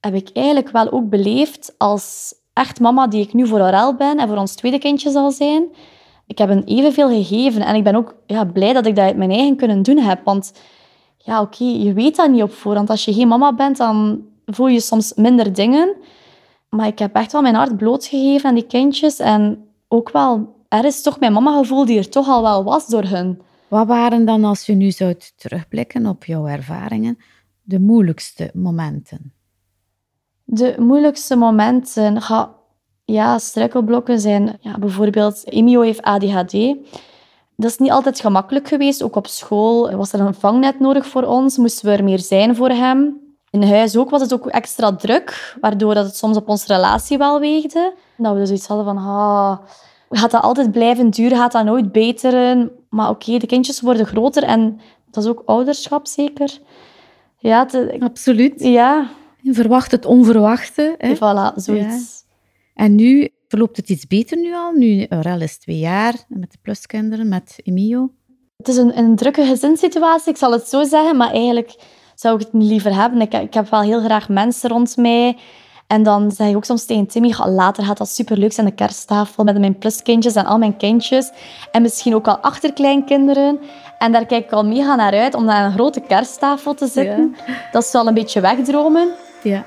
heb 0.00 0.14
ik 0.14 0.30
eigenlijk 0.32 0.70
wel 0.70 0.90
ook 0.90 1.08
beleefd 1.08 1.74
als 1.76 2.34
echt 2.52 2.80
mama 2.80 3.06
die 3.06 3.22
ik 3.22 3.32
nu 3.32 3.46
voor 3.46 3.60
Aurel 3.60 3.94
ben 3.94 4.18
en 4.18 4.28
voor 4.28 4.36
ons 4.36 4.54
tweede 4.54 4.78
kindje 4.78 5.10
zal 5.10 5.30
zijn. 5.30 5.68
Ik 6.26 6.38
heb 6.38 6.48
hen 6.48 6.64
evenveel 6.64 7.08
gegeven 7.08 7.62
en 7.62 7.74
ik 7.74 7.84
ben 7.84 7.94
ook 7.94 8.14
ja, 8.26 8.44
blij 8.44 8.72
dat 8.72 8.86
ik 8.86 8.96
dat 8.96 9.04
uit 9.04 9.16
mijn 9.16 9.30
eigen 9.30 9.56
kunnen 9.56 9.82
doen 9.82 9.98
heb. 9.98 10.20
Want 10.24 10.52
ja, 11.18 11.40
oké, 11.40 11.64
je 11.64 11.92
weet 11.92 12.16
dat 12.16 12.30
niet 12.30 12.42
op 12.42 12.52
voorhand. 12.52 12.90
Als 12.90 13.04
je 13.04 13.12
geen 13.12 13.28
mama 13.28 13.54
bent, 13.54 13.76
dan 13.76 14.22
voel 14.46 14.66
je 14.66 14.80
soms 14.80 15.14
minder 15.14 15.52
dingen. 15.52 15.96
Maar 16.68 16.86
ik 16.86 16.98
heb 16.98 17.14
echt 17.14 17.32
wel 17.32 17.42
mijn 17.42 17.54
hart 17.54 17.76
blootgegeven 17.76 18.48
aan 18.48 18.54
die 18.54 18.66
kindjes. 18.66 19.18
En 19.18 19.68
ook 19.88 20.10
wel, 20.10 20.56
er 20.68 20.84
is 20.84 21.02
toch 21.02 21.20
mijn 21.20 21.32
mama 21.32 21.58
gevoel 21.58 21.84
die 21.84 21.98
er 21.98 22.08
toch 22.08 22.28
al 22.28 22.42
wel 22.42 22.64
was 22.64 22.86
door 22.86 23.04
hun. 23.04 23.40
Wat 23.68 23.86
waren 23.86 24.24
dan, 24.24 24.44
als 24.44 24.66
je 24.66 24.74
nu 24.74 24.90
zou 24.90 25.14
terugblikken 25.36 26.06
op 26.06 26.24
jouw 26.24 26.46
ervaringen, 26.46 27.18
de 27.62 27.80
moeilijkste 27.80 28.50
momenten? 28.54 29.32
De 30.44 30.74
moeilijkste 30.78 31.36
momenten, 31.36 32.14
ja, 32.14 32.54
ja 33.04 33.38
struikelblokken 33.38 34.20
zijn 34.20 34.58
ja, 34.60 34.78
bijvoorbeeld, 34.78 35.42
Emio 35.50 35.80
heeft 35.80 36.02
ADHD. 36.02 36.52
Dat 37.60 37.70
is 37.70 37.78
niet 37.78 37.90
altijd 37.90 38.20
gemakkelijk 38.20 38.68
geweest. 38.68 39.02
Ook 39.02 39.16
op 39.16 39.26
school 39.26 39.96
was 39.96 40.12
er 40.12 40.20
een 40.20 40.34
vangnet 40.34 40.80
nodig 40.80 41.06
voor 41.06 41.22
ons, 41.22 41.56
moesten 41.56 41.86
we 41.86 41.96
er 41.96 42.04
meer 42.04 42.18
zijn 42.18 42.56
voor 42.56 42.68
hem. 42.68 43.20
In 43.50 43.62
huis 43.62 43.96
ook 43.96 44.10
was 44.10 44.20
het 44.20 44.32
ook 44.32 44.46
extra 44.46 44.96
druk, 44.96 45.56
waardoor 45.60 45.94
dat 45.94 46.04
het 46.04 46.16
soms 46.16 46.36
op 46.36 46.48
onze 46.48 46.66
relatie 46.66 47.18
wel 47.18 47.40
weegde. 47.40 47.94
Dat 48.16 48.32
we 48.32 48.38
dus 48.38 48.50
iets 48.50 48.66
hadden 48.66 48.86
van, 48.86 48.96
ah, 48.96 49.58
gaat 50.10 50.30
dat 50.30 50.42
altijd 50.42 50.72
blijven 50.72 51.10
duren? 51.10 51.38
Gaat 51.38 51.52
dat 51.52 51.64
nooit 51.64 51.92
beteren? 51.92 52.70
Maar 52.90 53.10
oké, 53.10 53.38
de 53.38 53.46
kindjes 53.46 53.80
worden 53.80 54.06
groter 54.06 54.42
en 54.42 54.80
dat 55.10 55.24
is 55.24 55.30
ook 55.30 55.42
ouderschap 55.46 56.06
zeker. 56.06 56.58
Ja, 57.38 57.66
Absoluut. 57.98 58.60
Ja. 58.60 59.10
Je 59.40 59.54
verwacht 59.54 59.90
het 59.90 60.06
onverwachte. 60.06 60.94
Hè? 60.98 61.14
Voilà, 61.14 61.54
zoiets. 61.54 62.24
En 62.74 62.94
nu 62.94 63.28
verloopt 63.48 63.76
het 63.76 63.88
iets 63.88 64.06
beter 64.06 64.38
nu 64.38 64.54
al? 64.54 64.72
Nu, 64.72 65.06
Aurel 65.08 65.40
is 65.40 65.58
twee 65.58 65.78
jaar 65.78 66.14
met 66.28 66.52
de 66.52 66.58
pluskinderen, 66.62 67.28
met 67.28 67.60
Emio. 67.62 68.12
Het 68.56 68.68
is 68.68 68.76
een, 68.76 68.98
een 68.98 69.16
drukke 69.16 69.44
gezinssituatie, 69.44 70.30
ik 70.30 70.36
zal 70.36 70.52
het 70.52 70.68
zo 70.68 70.84
zeggen, 70.84 71.16
maar 71.16 71.30
eigenlijk 71.30 71.74
zou 72.14 72.34
ik 72.34 72.40
het 72.40 72.52
niet 72.52 72.70
liever 72.70 72.94
hebben. 72.94 73.20
Ik, 73.20 73.34
ik 73.34 73.54
heb 73.54 73.70
wel 73.70 73.80
heel 73.80 74.00
graag 74.00 74.28
mensen 74.28 74.70
rond 74.70 74.96
mij. 74.96 75.36
En 75.86 76.02
dan 76.02 76.30
zeg 76.30 76.48
ik 76.48 76.56
ook 76.56 76.64
soms 76.64 76.84
tegen 76.84 77.06
Timmy, 77.06 77.34
later 77.44 77.84
gaat 77.84 77.98
dat 77.98 78.08
superleuk 78.08 78.52
zijn, 78.52 78.66
de 78.66 78.72
kersttafel 78.72 79.44
met 79.44 79.58
mijn 79.58 79.78
pluskindjes 79.78 80.34
en 80.34 80.44
al 80.44 80.58
mijn 80.58 80.76
kindjes. 80.76 81.30
En 81.72 81.82
misschien 81.82 82.14
ook 82.14 82.26
al 82.26 82.38
achterkleinkinderen. 82.38 83.60
En 83.98 84.12
daar 84.12 84.26
kijk 84.26 84.44
ik 84.44 84.52
al 84.52 84.64
mega 84.66 84.94
naar 84.94 85.12
uit, 85.12 85.34
om 85.34 85.50
aan 85.50 85.64
een 85.64 85.72
grote 85.72 86.00
kersttafel 86.00 86.74
te 86.74 86.86
zitten. 86.86 87.36
Dat 87.72 87.84
is 87.84 87.92
wel 87.92 88.06
een 88.06 88.14
beetje 88.14 88.40
wegdromen. 88.40 89.08
Ja. 89.42 89.64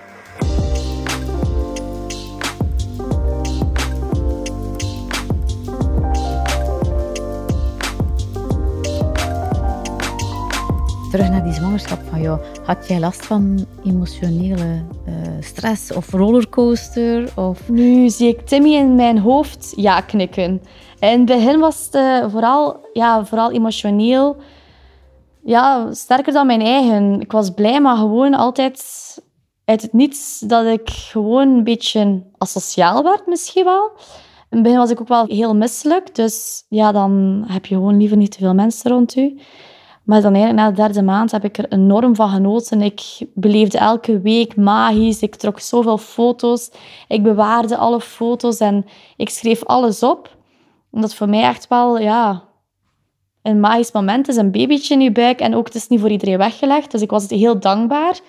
Terug 11.11 11.29
naar 11.29 11.43
die 11.43 11.53
zwangerschap 11.53 11.99
van 12.09 12.21
jou. 12.21 12.39
Had 12.65 12.87
jij 12.87 12.99
last 12.99 13.25
van 13.25 13.65
emotionele 13.85 14.83
uh, 15.07 15.13
stress 15.39 15.93
of 15.93 16.11
rollercoaster? 16.11 17.31
Of... 17.35 17.69
Nu 17.69 18.09
zie 18.09 18.27
ik 18.27 18.47
Timmy 18.47 18.73
in 18.73 18.95
mijn 18.95 19.19
hoofd 19.19 19.73
ja 19.75 20.01
knikken. 20.01 20.61
In 20.99 21.09
het 21.09 21.25
begin 21.25 21.59
was 21.59 21.85
het 21.85 21.95
uh, 21.95 22.29
vooral, 22.29 22.89
ja, 22.93 23.25
vooral 23.25 23.51
emotioneel 23.51 24.35
ja, 25.43 25.93
sterker 25.93 26.33
dan 26.33 26.45
mijn 26.45 26.61
eigen. 26.61 27.21
Ik 27.21 27.31
was 27.31 27.49
blij, 27.49 27.81
maar 27.81 27.97
gewoon 27.97 28.33
altijd 28.33 28.81
uit 29.65 29.81
het 29.81 29.93
niets 29.93 30.39
dat 30.39 30.65
ik 30.65 30.89
gewoon 30.89 31.47
een 31.47 31.63
beetje 31.63 32.23
asociaal 32.37 33.03
werd 33.03 33.25
misschien 33.25 33.65
wel. 33.65 33.91
In 34.49 34.57
het 34.57 34.63
begin 34.63 34.77
was 34.77 34.89
ik 34.89 35.01
ook 35.01 35.07
wel 35.07 35.25
heel 35.25 35.55
misselijk, 35.55 36.15
dus 36.15 36.65
ja, 36.69 36.91
dan 36.91 37.43
heb 37.47 37.65
je 37.65 37.75
gewoon 37.75 37.97
liever 37.97 38.17
niet 38.17 38.31
te 38.31 38.37
veel 38.37 38.53
mensen 38.53 38.91
rond 38.91 39.13
je. 39.13 39.41
Maar 40.03 40.21
dan 40.21 40.33
eigenlijk 40.33 40.63
na 40.63 40.69
de 40.69 40.81
derde 40.81 41.01
maand 41.01 41.31
heb 41.31 41.43
ik 41.43 41.57
er 41.57 41.71
enorm 41.71 42.15
van 42.15 42.29
genoten. 42.29 42.81
Ik 42.81 43.01
beleefde 43.33 43.77
elke 43.77 44.19
week 44.19 44.55
magisch. 44.55 45.21
Ik 45.21 45.35
trok 45.35 45.59
zoveel 45.59 45.97
foto's. 45.97 46.71
Ik 47.07 47.23
bewaarde 47.23 47.77
alle 47.77 48.01
foto's 48.01 48.57
en 48.57 48.85
ik 49.17 49.29
schreef 49.29 49.63
alles 49.63 50.03
op. 50.03 50.37
Omdat 50.91 51.15
voor 51.15 51.29
mij 51.29 51.43
echt 51.43 51.67
wel 51.67 51.99
ja, 51.99 52.43
een 53.41 53.59
magisch 53.59 53.91
moment 53.91 54.27
is. 54.27 54.35
Een 54.35 54.51
babytje 54.51 54.93
in 54.93 55.01
je 55.01 55.11
buik. 55.11 55.39
En 55.39 55.55
ook, 55.55 55.65
het 55.65 55.75
is 55.75 55.87
niet 55.87 55.99
voor 55.99 56.09
iedereen 56.09 56.37
weggelegd. 56.37 56.91
Dus 56.91 57.01
ik 57.01 57.09
was 57.09 57.29
heel 57.29 57.59
dankbaar. 57.59 58.19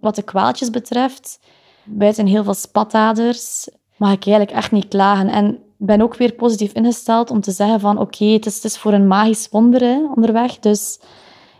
Wat 0.00 0.14
de 0.14 0.22
kwaaltjes 0.22 0.70
betreft, 0.70 1.40
buiten 1.84 2.26
heel 2.26 2.44
veel 2.44 2.54
spataders, 2.54 3.68
mag 3.96 4.12
ik 4.12 4.26
eigenlijk 4.26 4.56
echt 4.56 4.72
niet 4.72 4.88
klagen. 4.88 5.28
En 5.28 5.58
ben 5.86 6.00
ook 6.00 6.16
weer 6.16 6.32
positief 6.32 6.72
ingesteld 6.72 7.30
om 7.30 7.40
te 7.40 7.50
zeggen 7.50 7.80
van 7.80 7.98
oké, 7.98 8.24
het, 8.24 8.46
is, 8.46 8.54
het 8.54 8.64
is 8.64 8.78
voor 8.78 8.92
een 8.92 9.06
magisch 9.06 9.48
wonder 9.50 10.10
onderweg. 10.14 10.58
Dus 10.58 10.98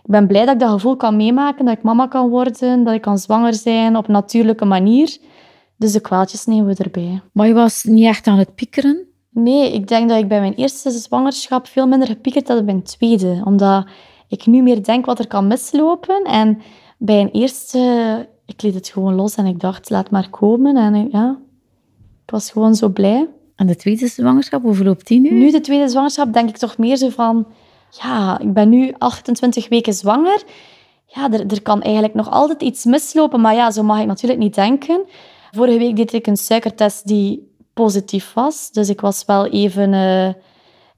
ik 0.04 0.10
ben 0.10 0.26
blij 0.26 0.44
dat 0.44 0.54
ik 0.54 0.60
dat 0.60 0.70
gevoel 0.70 0.96
kan 0.96 1.16
meemaken, 1.16 1.64
dat 1.64 1.76
ik 1.76 1.82
mama 1.82 2.06
kan 2.06 2.28
worden, 2.28 2.84
dat 2.84 2.94
ik 2.94 3.00
kan 3.00 3.18
zwanger 3.18 3.54
zijn 3.54 3.96
op 3.96 4.06
een 4.06 4.12
natuurlijke 4.12 4.64
manier. 4.64 5.18
Dus 5.76 5.92
de 5.92 6.00
kwaaltjes 6.00 6.46
nemen 6.46 6.66
we 6.66 6.82
erbij. 6.84 7.20
Maar 7.32 7.46
je 7.46 7.54
was 7.54 7.84
niet 7.84 8.04
echt 8.04 8.26
aan 8.26 8.38
het 8.38 8.54
piekeren? 8.54 9.06
Nee, 9.30 9.72
ik 9.72 9.88
denk 9.88 10.08
dat 10.08 10.18
ik 10.18 10.28
bij 10.28 10.40
mijn 10.40 10.54
eerste 10.54 10.90
zwangerschap 10.90 11.66
veel 11.66 11.86
minder 11.86 12.08
gepiekerd 12.08 12.48
had 12.48 12.56
dan 12.56 12.66
bij 12.66 12.74
mijn 12.74 12.86
tweede. 12.86 13.42
Omdat 13.44 13.86
ik 14.28 14.46
nu 14.46 14.62
meer 14.62 14.82
denk 14.82 15.06
wat 15.06 15.18
er 15.18 15.26
kan 15.26 15.46
mislopen. 15.46 16.24
En 16.24 16.58
bij 16.98 17.20
een 17.20 17.30
eerste, 17.30 18.28
ik 18.46 18.62
liet 18.62 18.74
het 18.74 18.88
gewoon 18.88 19.14
los 19.14 19.34
en 19.34 19.46
ik 19.46 19.60
dacht, 19.60 19.90
laat 19.90 20.10
maar 20.10 20.30
komen. 20.30 20.76
En 20.76 21.08
ja, 21.10 21.38
ik 22.24 22.30
was 22.30 22.50
gewoon 22.50 22.74
zo 22.74 22.88
blij. 22.88 23.28
En 23.60 23.66
de 23.66 23.76
tweede 23.76 24.06
zwangerschap, 24.06 24.62
hoe 24.62 24.74
verloopt 24.74 25.06
die 25.06 25.20
nu? 25.20 25.30
Nu, 25.30 25.50
de 25.50 25.60
tweede 25.60 25.88
zwangerschap, 25.88 26.32
denk 26.32 26.48
ik 26.48 26.56
toch 26.56 26.78
meer 26.78 26.96
zo 26.96 27.08
van... 27.08 27.46
Ja, 27.90 28.38
ik 28.38 28.52
ben 28.52 28.68
nu 28.68 28.94
28 28.98 29.68
weken 29.68 29.92
zwanger. 29.92 30.42
Ja, 31.06 31.32
er, 31.32 31.46
er 31.46 31.62
kan 31.62 31.82
eigenlijk 31.82 32.14
nog 32.14 32.30
altijd 32.30 32.62
iets 32.62 32.84
mislopen, 32.84 33.40
maar 33.40 33.54
ja, 33.54 33.70
zo 33.70 33.82
mag 33.82 34.00
ik 34.00 34.06
natuurlijk 34.06 34.40
niet 34.40 34.54
denken. 34.54 35.00
Vorige 35.50 35.78
week 35.78 35.96
deed 35.96 36.12
ik 36.12 36.26
een 36.26 36.36
suikertest 36.36 37.06
die 37.06 37.52
positief 37.74 38.32
was. 38.32 38.70
Dus 38.70 38.88
ik 38.88 39.00
was 39.00 39.24
wel 39.24 39.46
even 39.46 39.92
uh, 39.92 40.28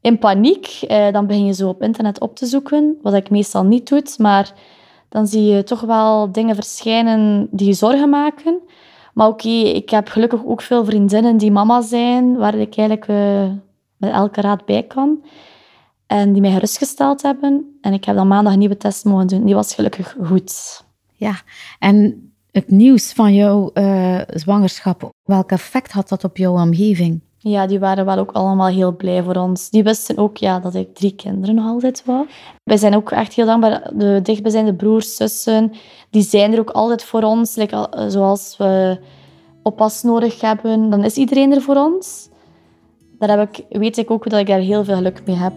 in 0.00 0.18
paniek. 0.18 0.80
Uh, 0.88 1.12
dan 1.12 1.26
begin 1.26 1.44
je 1.44 1.54
zo 1.54 1.68
op 1.68 1.82
internet 1.82 2.20
op 2.20 2.36
te 2.36 2.46
zoeken, 2.46 2.98
wat 3.02 3.14
ik 3.14 3.30
meestal 3.30 3.64
niet 3.64 3.88
doe. 3.88 4.02
Maar 4.18 4.52
dan 5.08 5.26
zie 5.26 5.44
je 5.44 5.62
toch 5.62 5.80
wel 5.80 6.32
dingen 6.32 6.54
verschijnen 6.54 7.48
die 7.50 7.66
je 7.66 7.72
zorgen 7.72 8.10
maken. 8.10 8.60
Maar 9.12 9.26
oké, 9.26 9.48
ik 9.48 9.90
heb 9.90 10.08
gelukkig 10.08 10.44
ook 10.44 10.62
veel 10.62 10.84
vriendinnen 10.84 11.36
die 11.36 11.50
mama 11.50 11.80
zijn, 11.80 12.36
waar 12.36 12.54
ik 12.54 12.76
eigenlijk 12.76 13.08
uh, 13.08 13.50
met 13.96 14.12
elke 14.12 14.40
raad 14.40 14.64
bij 14.64 14.82
kan. 14.82 15.24
En 16.06 16.32
die 16.32 16.42
mij 16.42 16.52
gerustgesteld 16.52 17.22
hebben. 17.22 17.78
En 17.80 17.92
ik 17.92 18.04
heb 18.04 18.16
dan 18.16 18.28
maandag 18.28 18.52
een 18.52 18.58
nieuwe 18.58 18.76
test 18.76 19.04
mogen 19.04 19.26
doen. 19.26 19.44
Die 19.44 19.54
was 19.54 19.74
gelukkig 19.74 20.16
goed. 20.24 20.82
Ja, 21.14 21.40
en 21.78 22.32
het 22.50 22.70
nieuws 22.70 23.12
van 23.12 23.34
jouw 23.34 23.70
uh, 23.74 24.20
zwangerschap, 24.26 25.10
welk 25.22 25.50
effect 25.50 25.92
had 25.92 26.08
dat 26.08 26.24
op 26.24 26.36
jouw 26.36 26.60
omgeving? 26.60 27.20
Ja, 27.44 27.66
die 27.66 27.78
waren 27.78 28.04
wel 28.04 28.18
ook 28.18 28.32
allemaal 28.32 28.66
heel 28.66 28.96
blij 28.96 29.22
voor 29.22 29.34
ons. 29.34 29.70
Die 29.70 29.82
wisten 29.82 30.18
ook 30.18 30.36
ja, 30.36 30.60
dat 30.60 30.74
ik 30.74 30.94
drie 30.94 31.14
kinderen 31.14 31.54
nog 31.54 31.66
altijd 31.66 32.02
wou. 32.04 32.26
Wij 32.64 32.76
zijn 32.76 32.94
ook 32.94 33.10
echt 33.10 33.32
heel 33.32 33.46
dankbaar. 33.46 33.90
De 33.94 34.20
dichtbijzijnde 34.22 34.74
broers, 34.74 35.16
zussen, 35.16 35.72
die 36.10 36.22
zijn 36.22 36.52
er 36.52 36.58
ook 36.58 36.70
altijd 36.70 37.04
voor 37.04 37.22
ons. 37.22 37.54
Like, 37.54 37.88
zoals 38.08 38.56
we 38.58 38.98
oppas 39.62 40.02
nodig 40.02 40.40
hebben, 40.40 40.90
dan 40.90 41.04
is 41.04 41.16
iedereen 41.16 41.52
er 41.52 41.62
voor 41.62 41.76
ons. 41.76 42.28
Daar 43.18 43.38
heb 43.38 43.48
ik, 43.48 43.78
weet 43.78 43.96
ik 43.96 44.10
ook 44.10 44.30
dat 44.30 44.40
ik 44.40 44.46
daar 44.46 44.58
heel 44.58 44.84
veel 44.84 44.96
geluk 44.96 45.22
mee 45.26 45.36
heb. 45.36 45.52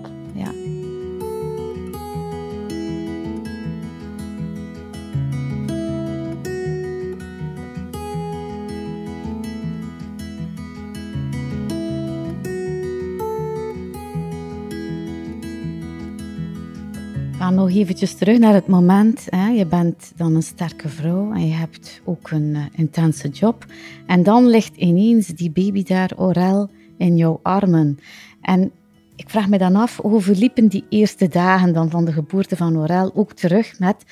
Nog 17.55 17.69
eventjes 17.69 18.15
terug 18.15 18.37
naar 18.39 18.53
het 18.53 18.67
moment. 18.67 19.27
Hè. 19.29 19.47
Je 19.47 19.65
bent 19.65 20.11
dan 20.15 20.35
een 20.35 20.43
sterke 20.43 20.89
vrouw 20.89 21.31
en 21.31 21.47
je 21.47 21.53
hebt 21.53 22.01
ook 22.03 22.31
een 22.31 22.55
uh, 22.55 22.61
intense 22.75 23.29
job. 23.29 23.65
En 24.07 24.23
dan 24.23 24.47
ligt 24.47 24.75
ineens 24.75 25.27
die 25.27 25.51
baby 25.51 25.83
daar, 25.83 26.11
Orel, 26.15 26.69
in 26.97 27.17
jouw 27.17 27.39
armen. 27.43 27.99
En 28.41 28.71
ik 29.15 29.29
vraag 29.29 29.47
me 29.47 29.57
dan 29.57 29.75
af, 29.75 29.97
hoe 29.97 30.21
verliepen 30.21 30.67
die 30.67 30.85
eerste 30.89 31.27
dagen 31.27 31.73
dan 31.73 31.89
van 31.89 32.05
de 32.05 32.11
geboorte 32.11 32.55
van 32.55 32.77
Orel 32.77 33.11
ook 33.15 33.33
terug 33.33 33.79
met 33.79 34.03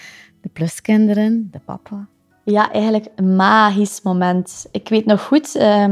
de 0.41 0.49
pluskinderen, 0.53 1.49
de 1.51 1.59
papa? 1.65 2.07
Ja, 2.43 2.71
eigenlijk 2.71 3.07
een 3.15 3.35
magisch 3.35 4.01
moment. 4.01 4.65
Ik 4.71 4.89
weet 4.89 5.05
nog 5.05 5.21
goed, 5.21 5.55
uh, 5.55 5.91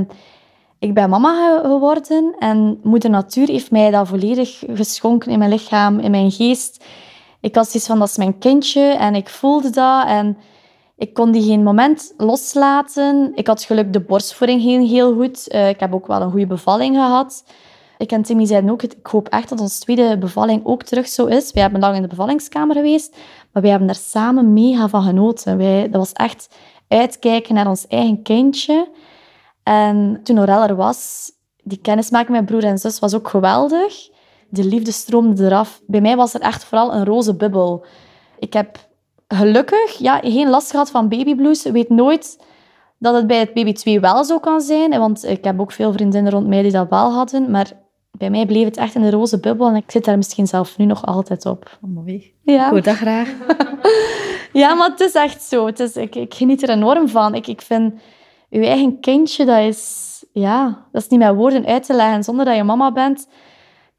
ik 0.80 0.94
ben 0.94 1.10
mama 1.10 1.60
geworden 1.64 2.36
en 2.40 2.80
moeder 2.84 3.10
natuur 3.10 3.48
heeft 3.48 3.72
mij 3.72 3.92
dat 3.92 4.08
volledig 4.08 4.64
geschonken 4.68 5.32
in 5.32 5.40
mijn 5.40 5.52
lichaam, 5.52 6.00
in 6.00 6.12
mijn 6.12 6.32
geest. 6.32 6.84
Ik 7.42 7.56
had 7.56 7.66
zoiets 7.66 7.88
van, 7.88 8.00
dat 8.00 8.08
is 8.08 8.18
mijn 8.18 8.38
kindje 8.38 8.82
en 8.82 9.16
ik 9.16 9.30
voelde 9.30 9.70
dat 9.70 10.06
en 10.08 10.38
ik 10.98 11.14
kon 11.14 11.32
die 11.32 11.44
geen 11.44 11.64
moment 11.64 12.14
loslaten. 12.18 13.32
Ik 13.36 13.48
had 13.48 13.64
geluk 13.64 13.94
de 13.94 14.00
borstvoeding 14.00 14.62
ging 14.62 14.90
heel 14.90 15.14
goed. 15.14 15.54
Uh, 15.54 15.70
ik 15.70 15.80
heb 15.80 15.94
ook 15.94 16.08
wel 16.08 16.22
een 16.22 16.32
goede 16.32 16.48
bevalling 16.48 16.96
gehad. 16.96 17.44
Ik 17.98 18.12
en 18.12 18.22
Timmy 18.22 18.46
zeiden 18.46 18.70
ook, 18.70 18.84
ik 18.84 19.08
hoop 19.08 19.28
echt 19.28 19.50
dat 19.50 19.60
onze 19.60 19.80
tweede 19.80 20.18
bevalling 20.18 20.66
ook 20.66 20.84
terug 20.84 21.08
zo 21.08 21.26
is. 21.26 21.52
Wij 21.52 21.62
hebben 21.62 21.82
lang 21.82 21.96
in 21.96 22.02
de 22.02 22.08
bevallingskamer 22.08 22.76
geweest, 22.76 23.16
maar 23.52 23.62
wij 23.62 23.72
hebben 23.72 23.88
daar 23.88 23.98
samen 23.98 24.54
mega 24.54 24.90
van 24.90 25.04
genoten. 25.04 25.58
Wij, 25.58 25.82
dat 25.82 26.00
was 26.02 26.14
echt 26.14 26.50
uitkijken 26.88 27.56
naar 27.56 27.68
ons 27.68 27.88
eigen 27.88 28.22
kindje. 28.22 28.90
En 29.64 30.20
toen 30.24 30.38
Aurel 30.38 30.64
er 30.64 30.76
was, 30.76 31.32
die 31.64 31.78
kennismaking 31.82 32.38
met 32.38 32.46
broer 32.46 32.64
en 32.64 32.78
zus 32.78 33.00
was 33.00 33.16
ook 33.16 33.28
geweldig. 33.28 34.10
De 34.52 34.64
liefde 34.64 34.92
stroomde 34.92 35.46
eraf. 35.46 35.82
Bij 35.88 36.02
mij 36.02 36.16
was 36.16 36.34
er 36.34 36.42
echt 36.42 36.64
vooral 36.64 36.94
een 36.94 37.06
roze 37.06 37.36
bubbel. 37.36 37.86
Ik 38.40 38.54
heb 38.54 38.78
gelukkig 39.28 39.98
ja, 39.98 40.20
geen 40.24 40.50
last 40.50 40.72
gehad 40.72 40.92
van 40.92 41.10
babyblues. 41.10 41.66
Ik 41.66 41.72
weet 41.72 41.90
nooit 41.90 42.44
dat 42.98 43.16
het 43.16 43.28
bij 43.28 43.40
het 43.40 43.54
baby 43.54 43.74
2 43.74 44.00
wel 44.00 44.24
zo 44.24 44.40
kan 44.40 44.62
zijn. 44.62 44.90
Want 44.90 45.26
ik 45.26 45.44
heb 45.44 45.60
ook 45.60 45.72
veel 45.72 45.94
vriendinnen 45.94 46.32
rond 46.32 46.48
mij 46.48 46.62
die 46.62 46.72
dat 46.72 46.90
wel 46.90 47.14
hadden. 47.14 47.52
Maar 47.52 47.72
bij 48.12 48.30
mij 48.30 48.46
bleef 48.46 48.66
het 48.66 48.78
echt 48.78 48.96
in 48.96 49.02
de 49.02 49.10
roze 49.10 49.40
bubbel. 49.40 49.68
En 49.68 49.76
ik 49.76 49.92
zit 49.92 50.06
daar 50.06 50.18
misschien 50.18 50.48
zelf 50.48 50.78
nu 50.78 50.86
nog 50.86 51.06
altijd 51.06 51.46
op. 51.46 51.78
Oh, 51.82 51.96
mooi. 51.96 52.34
Ja. 52.44 52.66
Ik 52.66 52.72
hoor 52.72 52.82
dat 52.82 52.96
graag. 52.96 53.30
ja, 54.54 54.74
maar 54.74 54.90
het 54.90 55.00
is 55.00 55.14
echt 55.14 55.42
zo. 55.42 55.66
Het 55.66 55.80
is, 55.80 55.96
ik, 55.96 56.16
ik 56.16 56.34
geniet 56.34 56.64
er 56.64 56.70
enorm 56.70 57.08
van. 57.08 57.36
Ik, 57.36 57.48
ik 57.48 57.62
vind 57.62 57.94
je 58.60 58.66
eigen 58.66 59.00
kindje, 59.00 59.46
dat 59.46 59.60
is, 59.60 60.26
ja, 60.32 60.86
dat 60.92 61.02
is 61.02 61.08
niet 61.08 61.20
met 61.20 61.36
woorden 61.36 61.66
uit 61.66 61.86
te 61.86 61.94
leggen. 61.94 62.24
Zonder 62.24 62.46
dat 62.46 62.56
je 62.56 62.64
mama 62.64 62.92
bent, 62.92 63.28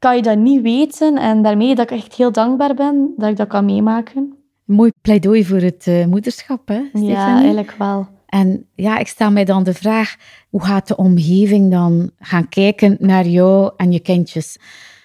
kan 0.03 0.15
je 0.15 0.21
dat 0.21 0.37
niet 0.37 0.61
weten. 0.61 1.17
En 1.17 1.41
daarmee 1.41 1.75
dat 1.75 1.91
ik 1.91 1.97
echt 1.97 2.13
heel 2.13 2.31
dankbaar 2.31 2.73
ben 2.73 3.13
dat 3.17 3.29
ik 3.29 3.37
dat 3.37 3.47
kan 3.47 3.65
meemaken. 3.65 4.33
Mooi 4.65 4.91
pleidooi 5.01 5.45
voor 5.45 5.57
het 5.57 5.85
uh, 5.87 6.05
moederschap, 6.05 6.67
hè, 6.67 6.81
Stefanie? 6.89 7.09
Ja, 7.09 7.35
eigenlijk 7.35 7.75
wel. 7.77 8.07
En 8.25 8.65
ja, 8.75 8.97
ik 8.97 9.07
stel 9.07 9.31
mij 9.31 9.45
dan 9.45 9.63
de 9.63 9.73
vraag, 9.73 10.15
hoe 10.49 10.63
gaat 10.63 10.87
de 10.87 10.95
omgeving 10.95 11.71
dan 11.71 12.11
gaan 12.19 12.49
kijken 12.49 12.97
naar 12.99 13.25
jou 13.25 13.71
en 13.77 13.91
je 13.91 13.99
kindjes? 13.99 14.57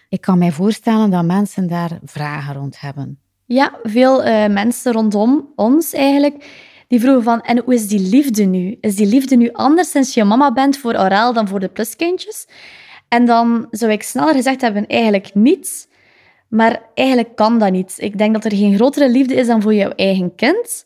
Ik 0.09 0.21
kan 0.21 0.39
mij 0.39 0.53
voorstellen 0.53 1.11
dat 1.11 1.25
mensen 1.25 1.69
daar 1.69 1.99
vragen 2.05 2.55
rond 2.55 2.81
hebben. 2.81 3.19
Ja, 3.45 3.79
veel 3.83 4.27
uh, 4.27 4.47
mensen 4.47 4.93
rondom 4.93 5.53
ons 5.57 5.93
eigenlijk 5.93 6.37
die 6.89 7.01
vroegen 7.01 7.23
van, 7.23 7.41
en 7.41 7.63
hoe 7.65 7.75
is 7.75 7.89
die 7.89 8.01
liefde 8.01 8.45
nu? 8.45 8.77
Is 8.81 8.97
die 8.97 9.07
liefde 9.07 9.37
nu 9.37 9.53
anders 9.53 9.91
sinds 9.91 10.15
je 10.15 10.25
mama 10.25 10.53
bent 10.53 10.77
voor 10.77 10.95
Aurel 10.95 11.33
dan 11.33 11.49
voor 11.49 11.61
de 11.61 11.69
pluskindjes? 11.69 12.47
En 13.09 13.25
dan 13.25 13.67
zou 13.71 13.93
ik 13.93 14.03
sneller 14.03 14.35
gezegd 14.35 14.61
hebben, 14.61 14.87
eigenlijk 14.87 15.35
niet. 15.35 15.89
Maar 16.49 16.83
eigenlijk 16.95 17.37
kan 17.37 17.59
dat 17.59 17.71
niet. 17.71 17.95
Ik 17.99 18.19
denk 18.19 18.35
dat 18.35 18.45
er 18.45 18.57
geen 18.57 18.75
grotere 18.75 19.11
liefde 19.11 19.35
is 19.35 19.47
dan 19.47 19.63
voor 19.63 19.75
jouw 19.75 19.91
eigen 19.91 20.35
kind. 20.35 20.85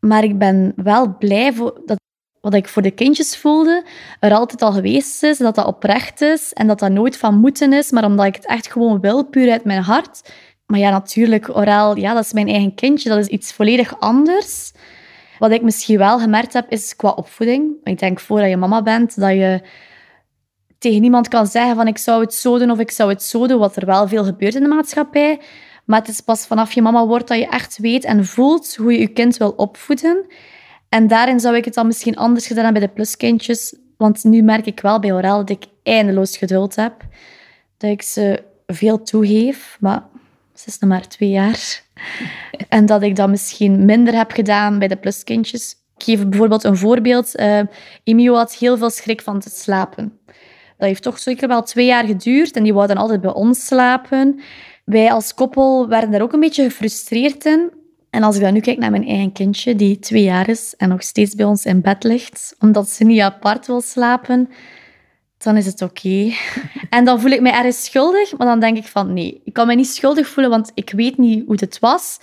Maar 0.00 0.24
ik 0.24 0.38
ben 0.38 0.72
wel 0.76 1.16
blij 1.18 1.52
voor 1.52 1.80
dat 1.86 1.98
wat 2.40 2.54
ik 2.54 2.68
voor 2.68 2.82
de 2.82 2.90
kindjes 2.90 3.36
voelde, 3.36 3.84
er 4.20 4.34
altijd 4.34 4.62
al 4.62 4.72
geweest 4.72 5.22
is, 5.22 5.38
dat 5.38 5.54
dat 5.54 5.66
oprecht 5.66 6.20
is 6.20 6.52
en 6.52 6.66
dat 6.66 6.78
dat 6.78 6.90
nooit 6.90 7.16
van 7.16 7.34
moeten 7.34 7.72
is, 7.72 7.90
maar 7.90 8.04
omdat 8.04 8.26
ik 8.26 8.34
het 8.34 8.46
echt 8.46 8.72
gewoon 8.72 9.00
wil, 9.00 9.24
puur 9.24 9.50
uit 9.50 9.64
mijn 9.64 9.82
hart. 9.82 10.32
Maar 10.66 10.78
ja, 10.78 10.90
natuurlijk, 10.90 11.48
Aurel, 11.48 11.96
ja, 11.96 12.14
dat 12.14 12.24
is 12.24 12.32
mijn 12.32 12.48
eigen 12.48 12.74
kindje, 12.74 13.08
dat 13.08 13.18
is 13.18 13.26
iets 13.26 13.52
volledig 13.52 14.00
anders. 14.00 14.72
Wat 15.38 15.50
ik 15.50 15.62
misschien 15.62 15.98
wel 15.98 16.18
gemerkt 16.18 16.52
heb, 16.52 16.70
is 16.70 16.96
qua 16.96 17.10
opvoeding. 17.10 17.72
Ik 17.84 17.98
denk, 17.98 18.20
voordat 18.20 18.48
je 18.48 18.56
mama 18.56 18.82
bent, 18.82 19.20
dat 19.20 19.30
je 19.30 19.60
tegen 20.80 21.00
niemand 21.00 21.28
kan 21.28 21.46
zeggen 21.46 21.76
van 21.76 21.86
ik 21.86 21.98
zou 21.98 22.20
het 22.20 22.34
zo 22.34 22.58
doen 22.58 22.70
of 22.70 22.78
ik 22.78 22.90
zou 22.90 23.10
het 23.10 23.22
zo 23.22 23.46
doen, 23.46 23.58
wat 23.58 23.76
er 23.76 23.86
wel 23.86 24.08
veel 24.08 24.24
gebeurt 24.24 24.54
in 24.54 24.62
de 24.62 24.68
maatschappij. 24.68 25.40
Maar 25.84 25.98
het 25.98 26.08
is 26.08 26.20
pas 26.20 26.46
vanaf 26.46 26.72
je 26.72 26.82
mama 26.82 27.06
wordt 27.06 27.28
dat 27.28 27.38
je 27.38 27.46
echt 27.46 27.78
weet 27.78 28.04
en 28.04 28.26
voelt 28.26 28.76
hoe 28.76 28.92
je 28.92 28.98
je 28.98 29.08
kind 29.08 29.36
wil 29.36 29.50
opvoeden. 29.50 30.26
En 30.88 31.06
daarin 31.06 31.40
zou 31.40 31.56
ik 31.56 31.64
het 31.64 31.74
dan 31.74 31.86
misschien 31.86 32.16
anders 32.16 32.46
gedaan 32.46 32.64
hebben 32.64 32.80
bij 32.80 32.90
de 32.90 32.94
pluskindjes. 32.94 33.74
Want 33.96 34.24
nu 34.24 34.42
merk 34.42 34.66
ik 34.66 34.80
wel 34.80 35.00
bij 35.00 35.10
Aurel 35.10 35.38
dat 35.38 35.50
ik 35.50 35.64
eindeloos 35.82 36.36
geduld 36.36 36.76
heb. 36.76 36.94
Dat 37.76 37.90
ik 37.90 38.02
ze 38.02 38.42
veel 38.66 39.02
toegeef. 39.02 39.76
Maar 39.80 40.02
ze 40.54 40.64
is 40.66 40.78
nog 40.78 40.90
maar 40.90 41.08
twee 41.08 41.30
jaar. 41.30 41.82
En 42.68 42.86
dat 42.86 43.02
ik 43.02 43.16
dat 43.16 43.28
misschien 43.28 43.84
minder 43.84 44.14
heb 44.14 44.30
gedaan 44.30 44.78
bij 44.78 44.88
de 44.88 44.96
pluskindjes. 44.96 45.76
Ik 45.96 46.02
geef 46.04 46.28
bijvoorbeeld 46.28 46.64
een 46.64 46.76
voorbeeld. 46.76 47.38
Uh, 47.40 47.60
Emio 48.04 48.34
had 48.34 48.54
heel 48.54 48.78
veel 48.78 48.90
schrik 48.90 49.22
van 49.22 49.40
te 49.40 49.50
slapen. 49.50 50.18
Dat 50.80 50.88
heeft 50.88 51.02
toch 51.02 51.18
zeker 51.18 51.48
wel 51.48 51.62
twee 51.62 51.86
jaar 51.86 52.04
geduurd 52.04 52.56
en 52.56 52.62
die 52.62 52.74
wou 52.74 52.86
dan 52.86 52.96
altijd 52.96 53.20
bij 53.20 53.32
ons 53.32 53.66
slapen. 53.66 54.40
Wij 54.84 55.12
als 55.12 55.34
koppel 55.34 55.88
werden 55.88 56.10
daar 56.10 56.22
ook 56.22 56.32
een 56.32 56.40
beetje 56.40 56.64
gefrustreerd 56.64 57.44
in. 57.44 57.70
En 58.10 58.22
als 58.22 58.36
ik 58.36 58.42
dan 58.42 58.52
nu 58.52 58.60
kijk 58.60 58.78
naar 58.78 58.90
mijn 58.90 59.06
eigen 59.06 59.32
kindje, 59.32 59.76
die 59.76 59.98
twee 59.98 60.22
jaar 60.22 60.48
is 60.48 60.74
en 60.76 60.88
nog 60.88 61.02
steeds 61.02 61.34
bij 61.34 61.44
ons 61.44 61.64
in 61.64 61.80
bed 61.80 62.04
ligt, 62.04 62.56
omdat 62.58 62.90
ze 62.90 63.04
niet 63.04 63.20
apart 63.20 63.66
wil 63.66 63.80
slapen, 63.80 64.48
dan 65.38 65.56
is 65.56 65.66
het 65.66 65.82
oké. 65.82 66.32
En 66.90 67.04
dan 67.04 67.20
voel 67.20 67.30
ik 67.30 67.40
me 67.40 67.50
ergens 67.50 67.84
schuldig, 67.84 68.36
maar 68.36 68.46
dan 68.46 68.60
denk 68.60 68.76
ik 68.76 68.86
van 68.86 69.12
nee, 69.12 69.40
ik 69.44 69.52
kan 69.52 69.66
me 69.66 69.74
niet 69.74 69.88
schuldig 69.88 70.28
voelen, 70.28 70.50
want 70.50 70.70
ik 70.74 70.90
weet 70.90 71.18
niet 71.18 71.46
hoe 71.46 71.56
het 71.58 71.78
was. 71.78 72.18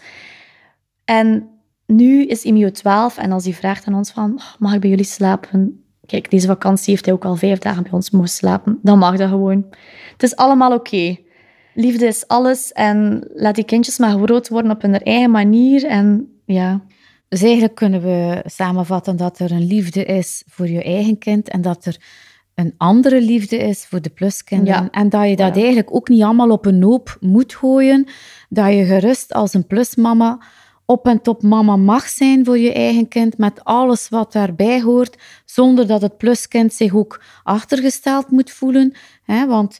En 1.05 1.49
nu 1.85 2.25
is 2.25 2.43
Emio 2.43 2.71
12 2.71 3.17
en 3.17 3.31
als 3.31 3.43
hij 3.43 3.53
vraagt 3.53 3.85
aan 3.85 3.95
ons 3.95 4.11
van, 4.11 4.33
oh, 4.35 4.53
mag 4.59 4.73
ik 4.73 4.79
bij 4.79 4.89
jullie 4.89 5.05
slapen? 5.05 5.81
Kijk, 6.07 6.31
deze 6.31 6.47
vakantie 6.47 6.93
heeft 6.93 7.05
hij 7.05 7.13
ook 7.13 7.25
al 7.25 7.35
vijf 7.35 7.59
dagen 7.59 7.83
bij 7.83 7.91
ons 7.91 8.09
mogen 8.09 8.29
slapen. 8.29 8.79
Dan 8.81 8.97
mag 8.97 9.17
dat 9.17 9.29
gewoon. 9.29 9.65
Het 10.11 10.23
is 10.23 10.35
allemaal 10.35 10.73
oké. 10.73 11.17
Liefde 11.73 12.05
is 12.05 12.27
alles 12.27 12.71
en 12.71 13.27
laat 13.33 13.55
die 13.55 13.65
kindjes 13.65 13.97
maar 13.97 14.17
groot 14.17 14.49
worden 14.49 14.71
op 14.71 14.81
hun 14.81 14.99
eigen 14.99 15.31
manier. 15.31 15.85
En 15.85 16.39
ja... 16.45 16.81
Dus 17.29 17.41
eigenlijk 17.41 17.75
kunnen 17.75 18.01
we 18.01 18.43
samenvatten 18.45 19.17
dat 19.17 19.39
er 19.39 19.51
een 19.51 19.67
liefde 19.67 20.05
is 20.05 20.43
voor 20.47 20.67
je 20.67 20.83
eigen 20.83 21.17
kind 21.17 21.49
en 21.49 21.61
dat 21.61 21.85
er 21.85 21.97
een 22.55 22.73
andere 22.77 23.21
liefde 23.21 23.57
is 23.57 23.85
voor 23.85 24.01
de 24.01 24.09
pluskinderen. 24.09 24.89
En 24.89 25.09
dat 25.09 25.29
je 25.29 25.35
dat 25.35 25.55
eigenlijk 25.55 25.95
ook 25.95 26.09
niet 26.09 26.23
allemaal 26.23 26.49
op 26.49 26.65
een 26.65 26.83
hoop 26.83 27.17
moet 27.19 27.55
gooien. 27.55 28.07
Dat 28.49 28.73
je 28.73 28.85
gerust 28.85 29.33
als 29.33 29.53
een 29.53 29.67
plusmama 29.67 30.39
op 30.89 31.07
en 31.07 31.21
top 31.21 31.41
mama 31.41 31.75
mag 31.75 32.07
zijn 32.07 32.45
voor 32.45 32.57
je 32.57 32.73
eigen 32.73 33.07
kind, 33.07 33.37
met 33.37 33.63
alles 33.63 34.09
wat 34.09 34.31
daarbij 34.31 34.81
hoort, 34.81 35.17
zonder 35.45 35.87
dat 35.87 36.01
het 36.01 36.17
pluskind 36.17 36.73
zich 36.73 36.93
ook 36.95 37.23
achtergesteld 37.43 38.31
moet 38.31 38.51
voelen. 38.51 38.95
Hè? 39.23 39.47
Want 39.47 39.79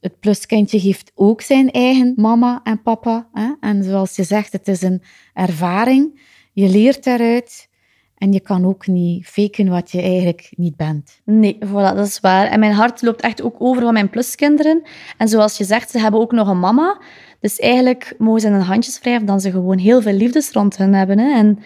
het 0.00 0.20
pluskindje 0.20 0.78
heeft 0.78 1.12
ook 1.14 1.40
zijn 1.40 1.70
eigen 1.70 2.12
mama 2.16 2.60
en 2.62 2.82
papa. 2.82 3.28
Hè? 3.32 3.52
En 3.60 3.84
zoals 3.84 4.16
je 4.16 4.24
zegt, 4.24 4.52
het 4.52 4.68
is 4.68 4.82
een 4.82 5.02
ervaring. 5.34 6.20
Je 6.52 6.68
leert 6.68 7.04
daaruit. 7.04 7.70
En 8.16 8.32
je 8.32 8.40
kan 8.40 8.66
ook 8.66 8.86
niet 8.86 9.26
faken 9.26 9.68
wat 9.68 9.90
je 9.90 10.00
eigenlijk 10.00 10.52
niet 10.56 10.76
bent. 10.76 11.20
Nee, 11.24 11.58
voilà, 11.66 11.94
dat 11.94 12.06
is 12.06 12.20
waar. 12.20 12.46
En 12.46 12.60
mijn 12.60 12.72
hart 12.72 13.02
loopt 13.02 13.20
echt 13.20 13.42
ook 13.42 13.56
over 13.58 13.82
van 13.82 13.92
mijn 13.92 14.10
pluskinderen. 14.10 14.82
En 15.16 15.28
zoals 15.28 15.58
je 15.58 15.64
zegt, 15.64 15.90
ze 15.90 15.98
hebben 15.98 16.20
ook 16.20 16.32
nog 16.32 16.48
een 16.48 16.58
mama. 16.58 17.00
Dus 17.42 17.58
eigenlijk 17.58 18.14
mogen 18.18 18.40
ze 18.40 18.46
in 18.46 18.52
hun 18.52 18.62
handjes 18.62 19.00
wrijven 19.00 19.26
dan 19.26 19.40
ze 19.40 19.50
gewoon 19.50 19.78
heel 19.78 20.02
veel 20.02 20.12
liefdes 20.12 20.50
rond 20.50 20.76
hen 20.76 20.94
hebben. 20.94 21.18
Hè. 21.18 21.32
En 21.32 21.58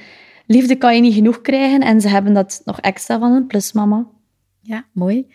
liefde 0.46 0.76
kan 0.76 0.94
je 0.94 1.00
niet 1.00 1.14
genoeg 1.14 1.40
krijgen 1.40 1.80
en 1.80 2.00
ze 2.00 2.08
hebben 2.08 2.32
dat 2.32 2.62
nog 2.64 2.80
extra 2.80 3.18
van 3.18 3.32
hun 3.32 3.46
plusmama. 3.46 4.06
Ja, 4.60 4.84
mooi. 4.92 5.26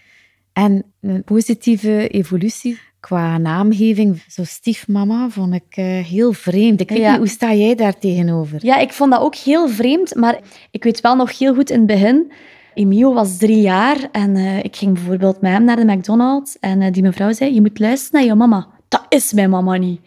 En 0.54 0.84
een 1.01 1.23
positieve 1.23 2.08
evolutie 2.08 2.80
qua 2.99 3.38
naamgeving, 3.38 4.23
zo 4.27 4.43
stiefmama, 4.43 5.30
vond 5.30 5.54
ik 5.54 5.77
uh, 5.77 5.86
heel 6.06 6.34
vreemd. 6.34 6.82
Ik 6.82 6.89
weet 6.89 7.08
niet, 7.08 7.17
hoe 7.17 7.27
sta 7.27 7.54
jij 7.54 7.75
daar 7.75 7.97
tegenover? 7.97 8.65
Ja, 8.65 8.77
ik 8.77 8.91
vond 8.93 9.12
dat 9.12 9.21
ook 9.21 9.36
heel 9.36 9.69
vreemd, 9.69 10.15
maar 10.15 10.39
ik 10.71 10.84
weet 10.84 11.01
wel 11.01 11.15
nog 11.15 11.38
heel 11.38 11.54
goed 11.54 11.69
in 11.69 11.77
het 11.77 11.88
begin... 11.88 12.32
Emio 12.73 13.13
was 13.13 13.38
drie 13.38 13.62
jaar 13.62 14.10
en 14.12 14.36
uh, 14.36 14.63
ik 14.63 14.75
ging 14.75 14.93
bijvoorbeeld 14.93 15.41
met 15.41 15.51
hem 15.51 15.63
naar 15.63 15.75
de 15.75 15.86
McDonald's 15.86 16.60
en 16.60 16.82
uh, 16.82 16.91
die 16.91 17.04
mevrouw 17.04 17.34
zei, 17.34 17.54
je 17.54 17.62
moet 17.62 17.80
luisteren 17.80 18.19
naar 18.19 18.30
je 18.30 18.36
mama. 18.36 18.67
Dat 18.91 19.06
is 19.10 19.34
mijn 19.34 19.49
mama 19.49 19.77
niet. 19.77 20.01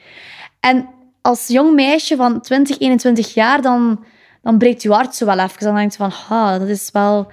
En 0.61 0.89
als 1.23 1.49
jong 1.49 1.75
meisje 1.75 2.17
van 2.17 2.41
20, 2.41 2.79
21 2.79 3.35
jaar, 3.35 3.63
dan, 3.63 4.05
dan 4.43 4.59
breekt 4.59 4.83
je 4.83 4.93
hart 4.93 5.15
zo 5.15 5.27
wel 5.27 5.39
even. 5.39 5.59
Dan 5.59 5.75
denk 5.75 5.91
je 5.91 5.97
van, 5.97 6.11
ha, 6.29 6.59
dat 6.59 6.69
is 6.69 6.91
wel 6.93 7.27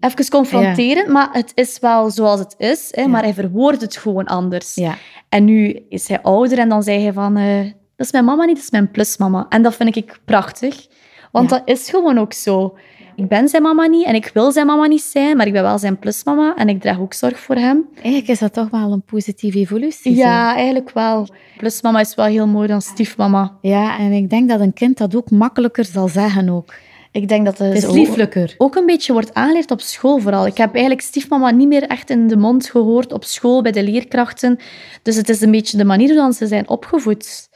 even 0.00 0.28
confronterend, 0.28 1.08
maar 1.08 1.28
het 1.32 1.52
is 1.54 1.78
wel 1.78 2.10
zoals 2.10 2.40
het 2.40 2.54
is. 2.58 2.88
Hè, 2.90 3.06
Maar 3.06 3.22
hij 3.22 3.34
verwoordt 3.34 3.80
het 3.80 3.96
gewoon 3.96 4.26
anders. 4.26 4.74
Ja. 4.74 4.94
En 5.28 5.44
nu 5.44 5.82
is 5.88 6.08
hij 6.08 6.22
ouder 6.22 6.58
en 6.58 6.68
dan 6.68 6.82
zei 6.82 7.02
hij 7.02 7.12
van... 7.12 7.36
Uh, 7.38 7.60
Dat 7.96 8.06
is 8.06 8.12
mijn 8.12 8.24
mama 8.24 8.44
niet, 8.44 8.54
dat 8.54 8.64
is 8.64 8.70
mijn 8.70 8.90
plusmama. 8.90 9.46
En 9.48 9.62
dat 9.62 9.74
vind 9.74 9.96
ik 9.96 10.20
prachtig. 10.24 10.86
Want 11.32 11.48
dat 11.48 11.62
is 11.64 11.90
gewoon 11.90 12.18
ook 12.18 12.32
zo. 12.32 12.78
Ik 13.20 13.28
ben 13.28 13.48
zijn 13.48 13.62
mama 13.62 13.86
niet 13.86 14.04
en 14.06 14.14
ik 14.14 14.30
wil 14.34 14.52
zijn 14.52 14.66
mama 14.66 14.86
niet 14.86 15.02
zijn, 15.02 15.36
maar 15.36 15.46
ik 15.46 15.52
ben 15.52 15.62
wel 15.62 15.78
zijn 15.78 15.98
plusmama 15.98 16.54
en 16.56 16.68
ik 16.68 16.80
draag 16.80 17.00
ook 17.00 17.14
zorg 17.14 17.38
voor 17.38 17.54
hem. 17.54 17.88
Eigenlijk 17.94 18.28
is 18.28 18.38
dat 18.38 18.52
toch 18.52 18.70
wel 18.70 18.92
een 18.92 19.02
positieve 19.02 19.58
evolutie. 19.58 20.14
zo. 20.14 20.20
Ja, 20.20 20.54
eigenlijk 20.54 20.90
wel. 20.90 21.28
Plusmama 21.56 22.00
is 22.00 22.14
wel 22.14 22.26
heel 22.26 22.46
mooi 22.46 22.68
dan 22.68 22.82
stiefmama. 22.82 23.56
Ja, 23.60 23.98
en 23.98 24.12
ik 24.12 24.30
denk 24.30 24.48
dat 24.48 24.60
een 24.60 24.72
kind 24.72 24.98
dat 24.98 25.14
ook 25.14 25.30
makkelijker 25.30 25.84
zal 25.84 26.08
zeggen 26.08 26.48
ook. 26.48 26.74
Ik 27.12 27.28
denk 27.28 27.44
dat 27.44 27.58
Het 27.58 27.76
is 27.76 27.86
lieflijker. 27.86 28.54
ook 28.58 28.76
een 28.76 28.86
beetje 28.86 29.12
wordt 29.12 29.34
aangeleerd 29.34 29.70
op 29.70 29.80
school 29.80 30.18
vooral. 30.18 30.46
Ik 30.46 30.56
heb 30.56 30.72
eigenlijk 30.72 31.04
stiefmama 31.04 31.50
niet 31.50 31.68
meer 31.68 31.82
echt 31.82 32.10
in 32.10 32.26
de 32.28 32.36
mond 32.36 32.70
gehoord 32.70 33.12
op 33.12 33.24
school 33.24 33.62
bij 33.62 33.72
de 33.72 33.82
leerkrachten. 33.82 34.58
Dus 35.02 35.16
het 35.16 35.28
is 35.28 35.40
een 35.40 35.50
beetje 35.50 35.76
de 35.76 35.84
manier 35.84 36.14
waarop 36.14 36.34
ze 36.34 36.46
zijn 36.46 36.68
opgevoed. 36.68 37.48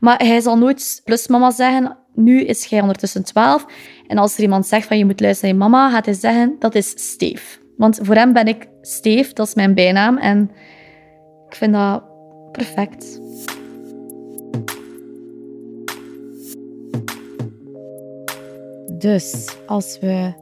Maar 0.00 0.18
hij 0.24 0.40
zal 0.40 0.58
nooit 0.58 1.00
plusmama 1.04 1.50
zeggen. 1.50 1.96
Nu 2.14 2.44
is 2.44 2.70
hij 2.70 2.80
ondertussen 2.80 3.24
12. 3.24 3.66
En 4.06 4.18
als 4.18 4.36
er 4.36 4.42
iemand 4.42 4.66
zegt 4.66 4.86
van 4.86 4.98
je 4.98 5.04
moet 5.04 5.20
luisteren 5.20 5.56
naar 5.58 5.68
je 5.68 5.70
mama, 5.70 5.90
gaat 5.90 6.04
hij 6.04 6.14
zeggen 6.14 6.56
dat 6.58 6.74
is 6.74 6.88
Steef. 6.88 7.60
Want 7.76 7.98
voor 8.02 8.14
hem 8.14 8.32
ben 8.32 8.46
ik 8.46 8.68
Steef, 8.80 9.32
dat 9.32 9.46
is 9.46 9.54
mijn 9.54 9.74
bijnaam. 9.74 10.18
En 10.18 10.50
ik 11.48 11.54
vind 11.54 11.72
dat 11.72 12.02
perfect. 12.52 13.19
Dus 19.00 19.56
als 19.66 19.98
we 19.98 20.32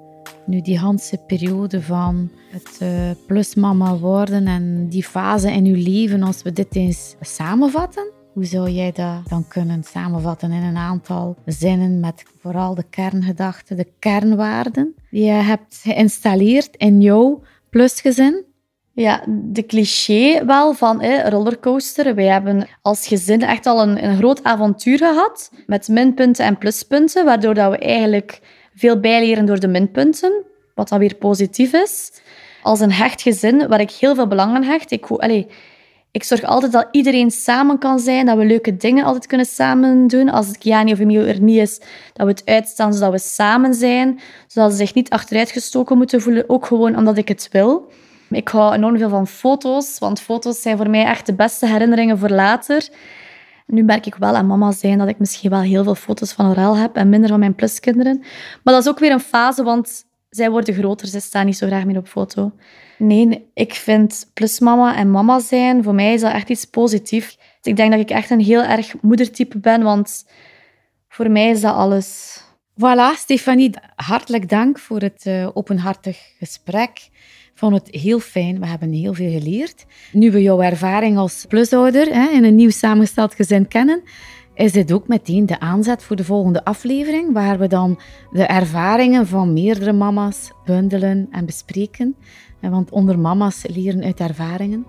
nu 0.47 0.61
die 0.61 0.81
hele 0.81 1.19
periode 1.27 1.83
van 1.83 2.31
het 2.51 2.77
eh, 2.79 3.11
plusmama 3.27 3.97
worden 3.97 4.47
en 4.47 4.89
die 4.89 5.05
fase 5.05 5.53
in 5.53 5.65
uw 5.65 5.83
leven, 5.83 6.23
als 6.23 6.43
we 6.43 6.53
dit 6.53 6.77
eens 6.77 7.15
samenvatten, 7.21 8.13
hoe 8.33 8.45
zou 8.45 8.71
jij 8.71 8.93
dat 8.93 9.29
dan 9.29 9.49
kunnen 9.49 9.83
samenvatten 9.83 10.53
in 10.53 10.63
een 10.63 10.77
aantal 10.77 11.37
zinnen 11.47 12.01
met 12.01 12.25
vooral 12.41 12.75
de 12.75 12.85
kerngedachten, 12.91 13.77
de 13.77 13.93
kernwaarden 13.99 14.95
die 15.11 15.25
je 15.25 15.31
hebt 15.31 15.81
geïnstalleerd 15.83 16.77
in 16.77 17.01
jouw 17.01 17.43
plusgezin? 17.71 18.45
Ja, 18.99 19.25
de 19.29 19.67
cliché 19.67 20.45
wel 20.45 20.75
van 20.75 21.03
hè, 21.03 21.29
rollercoaster. 21.29 22.15
Wij 22.15 22.25
hebben 22.25 22.69
als 22.83 23.07
gezin 23.07 23.43
echt 23.43 23.67
al 23.67 23.83
een, 23.83 24.05
een 24.05 24.17
groot 24.17 24.45
avontuur 24.45 24.99
gehad 24.99 25.51
met 25.67 25.89
minpunten 25.89 26.45
en 26.45 26.59
pluspunten, 26.59 27.25
waardoor 27.25 27.55
dat 27.55 27.71
we 27.71 27.79
eigenlijk 27.79 28.41
veel 28.75 29.01
bijleren 29.01 29.47
door 29.47 29.61
de 29.61 29.69
minpunten, 29.69 30.45
wat 30.75 30.89
dan 30.89 30.99
weer 30.99 31.15
positief 31.15 31.73
is. 31.73 32.13
Als 32.63 32.81
een 32.81 32.93
hecht 32.93 33.23
gezin, 33.23 33.69
waar 33.69 33.81
ik 33.81 33.91
heel 33.91 34.15
veel 34.15 34.27
belang 34.27 34.55
aan 34.55 34.63
hecht. 34.63 34.91
Ik, 34.91 35.07
ik 36.11 36.25
zorg 36.25 36.43
altijd 36.43 36.73
dat 36.73 36.89
iedereen 36.91 37.31
samen 37.31 37.79
kan 37.79 37.99
zijn, 37.99 38.27
dat 38.27 38.37
we 38.37 38.45
leuke 38.45 38.77
dingen 38.77 39.05
altijd 39.05 39.27
kunnen 39.27 39.47
samen 39.47 40.07
doen. 40.07 40.29
Als 40.29 40.59
Kiani 40.59 40.93
of 40.93 40.99
Emilio 40.99 41.25
er 41.25 41.41
niet 41.41 41.59
is, 41.59 41.81
dat 42.13 42.27
we 42.27 42.33
het 42.33 42.43
uitstaan 42.45 42.95
zodat 42.95 43.13
we 43.13 43.19
samen 43.19 43.75
zijn, 43.75 44.21
zodat 44.47 44.71
ze 44.71 44.77
zich 44.77 44.95
niet 44.95 45.11
achteruitgestoken 45.11 45.97
moeten 45.97 46.21
voelen, 46.21 46.49
ook 46.49 46.67
gewoon 46.67 46.97
omdat 46.97 47.17
ik 47.17 47.29
het 47.29 47.49
wil. 47.53 47.91
Ik 48.31 48.49
hou 48.49 48.75
enorm 48.75 48.99
veel 48.99 49.09
van 49.09 49.27
foto's, 49.27 49.99
want 49.99 50.21
foto's 50.21 50.63
zijn 50.63 50.77
voor 50.77 50.91
mij 50.91 51.05
echt 51.05 51.27
de 51.27 51.35
beste 51.35 51.67
herinneringen 51.67 52.19
voor 52.19 52.31
later. 52.31 52.89
Nu 53.67 53.83
merk 53.83 54.07
ik 54.07 54.15
wel 54.15 54.37
aan 54.37 54.47
mama 54.47 54.73
zijn 54.73 54.99
dat 54.99 55.09
ik 55.09 55.19
misschien 55.19 55.51
wel 55.51 55.61
heel 55.61 55.85
veel 55.85 55.95
foto's 55.95 56.33
van 56.33 56.47
Aurel 56.47 56.77
heb 56.77 56.97
en 56.97 57.09
minder 57.09 57.29
van 57.29 57.39
mijn 57.39 57.55
pluskinderen. 57.55 58.19
Maar 58.63 58.75
dat 58.75 58.83
is 58.83 58.89
ook 58.89 58.99
weer 58.99 59.13
een 59.13 59.21
fase, 59.21 59.63
want 59.63 60.05
zij 60.31 60.51
worden 60.51 60.75
groter, 60.75 61.09
ze 61.09 61.21
staan 61.21 61.47
niet 61.47 61.57
zo 61.57 61.67
graag 61.67 61.85
meer 61.85 61.99
op 61.99 62.09
foto. 62.09 62.53
Nee, 62.99 63.51
ik 63.55 63.75
vind 63.75 64.31
plusmama 64.35 64.97
en 64.97 65.11
mama 65.11 65.39
zijn, 65.39 65.83
voor 65.83 65.95
mij 65.95 66.15
is 66.15 66.21
dat 66.21 66.33
echt 66.33 66.49
iets 66.49 66.65
positiefs. 66.65 67.39
Ik 67.63 67.77
denk 67.77 67.91
dat 67.91 68.01
ik 68.01 68.11
echt 68.11 68.31
een 68.31 68.41
heel 68.41 68.63
erg 68.63 68.95
moedertype 69.01 69.59
ben, 69.59 69.83
want 69.83 70.27
voor 71.09 71.31
mij 71.31 71.51
is 71.51 71.61
dat 71.61 71.75
alles. 71.75 72.41
Voilà, 72.75 73.17
Stefanie, 73.17 73.71
hartelijk 73.95 74.49
dank 74.49 74.79
voor 74.79 75.01
het 75.01 75.27
eh, 75.27 75.49
openhartig 75.55 76.19
gesprek. 76.39 77.09
Vond 77.59 77.75
het 77.75 77.89
heel 77.91 78.21
fijn. 78.21 78.61
We 78.61 78.67
hebben 78.67 78.93
heel 78.93 79.15
veel 79.15 79.31
geleerd. 79.31 79.87
Nu 80.13 80.31
we 80.31 80.43
jouw 80.43 80.61
ervaring 80.61 81.17
als 81.17 81.45
plusouder 81.49 82.15
hè, 82.15 82.29
in 82.29 82.45
een 82.45 82.55
nieuw 82.55 82.71
samengesteld 82.71 83.35
gezin 83.35 83.69
kennen, 83.69 84.03
is 84.55 84.73
dit 84.73 84.93
ook 84.93 85.09
meteen 85.09 85.47
de 85.47 85.61
aanzet 85.61 86.03
voor 86.03 86.17
de 86.17 86.25
volgende 86.25 86.65
aflevering, 86.65 87.33
waar 87.33 87.59
we 87.59 87.67
dan 87.67 87.99
de 88.31 88.43
ervaringen 88.43 89.27
van 89.27 89.53
meerdere 89.53 89.93
mama's 89.93 90.53
bundelen 90.65 91.29
en 91.31 91.47
bespreken. 91.47 92.17
En 92.61 92.71
Want 92.71 92.91
onder 92.91 93.19
mama's 93.19 93.65
leren 93.67 94.05
uit 94.05 94.21
ervaringen. 94.21 94.87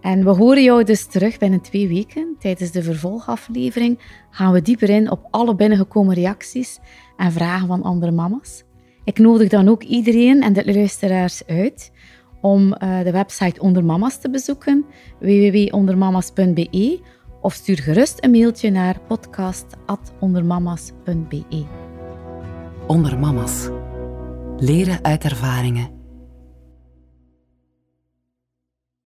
En 0.00 0.24
we 0.24 0.30
horen 0.30 0.62
jou 0.62 0.84
dus 0.84 1.06
terug 1.06 1.38
binnen 1.38 1.60
twee 1.60 1.88
weken. 1.88 2.36
Tijdens 2.38 2.70
de 2.70 2.82
vervolgaflevering 2.82 3.98
gaan 4.30 4.52
we 4.52 4.62
dieper 4.62 4.90
in 4.90 5.10
op 5.10 5.26
alle 5.30 5.54
binnengekomen 5.54 6.14
reacties 6.14 6.78
en 7.16 7.32
vragen 7.32 7.66
van 7.66 7.82
andere 7.82 8.12
mama's. 8.12 8.64
Ik 9.10 9.18
nodig 9.18 9.48
dan 9.48 9.68
ook 9.68 9.82
iedereen 9.82 10.42
en 10.42 10.52
de 10.52 10.74
luisteraars 10.74 11.46
uit 11.46 11.92
om 12.40 12.72
eh, 12.72 13.02
de 13.02 13.10
website 13.10 13.60
Onder 13.60 13.84
Mama's 13.84 14.20
te 14.20 14.30
bezoeken, 14.30 14.84
www.ondermama's.be 15.20 17.00
of 17.40 17.52
stuur 17.52 17.78
gerust 17.78 18.24
een 18.24 18.30
mailtje 18.30 18.70
naar 18.70 19.00
podcast.ondermama's.be. 19.00 21.64
Onder 22.86 23.18
mama's. 23.18 23.68
Leren 24.58 25.04
uit 25.04 25.24
ervaringen 25.24 25.99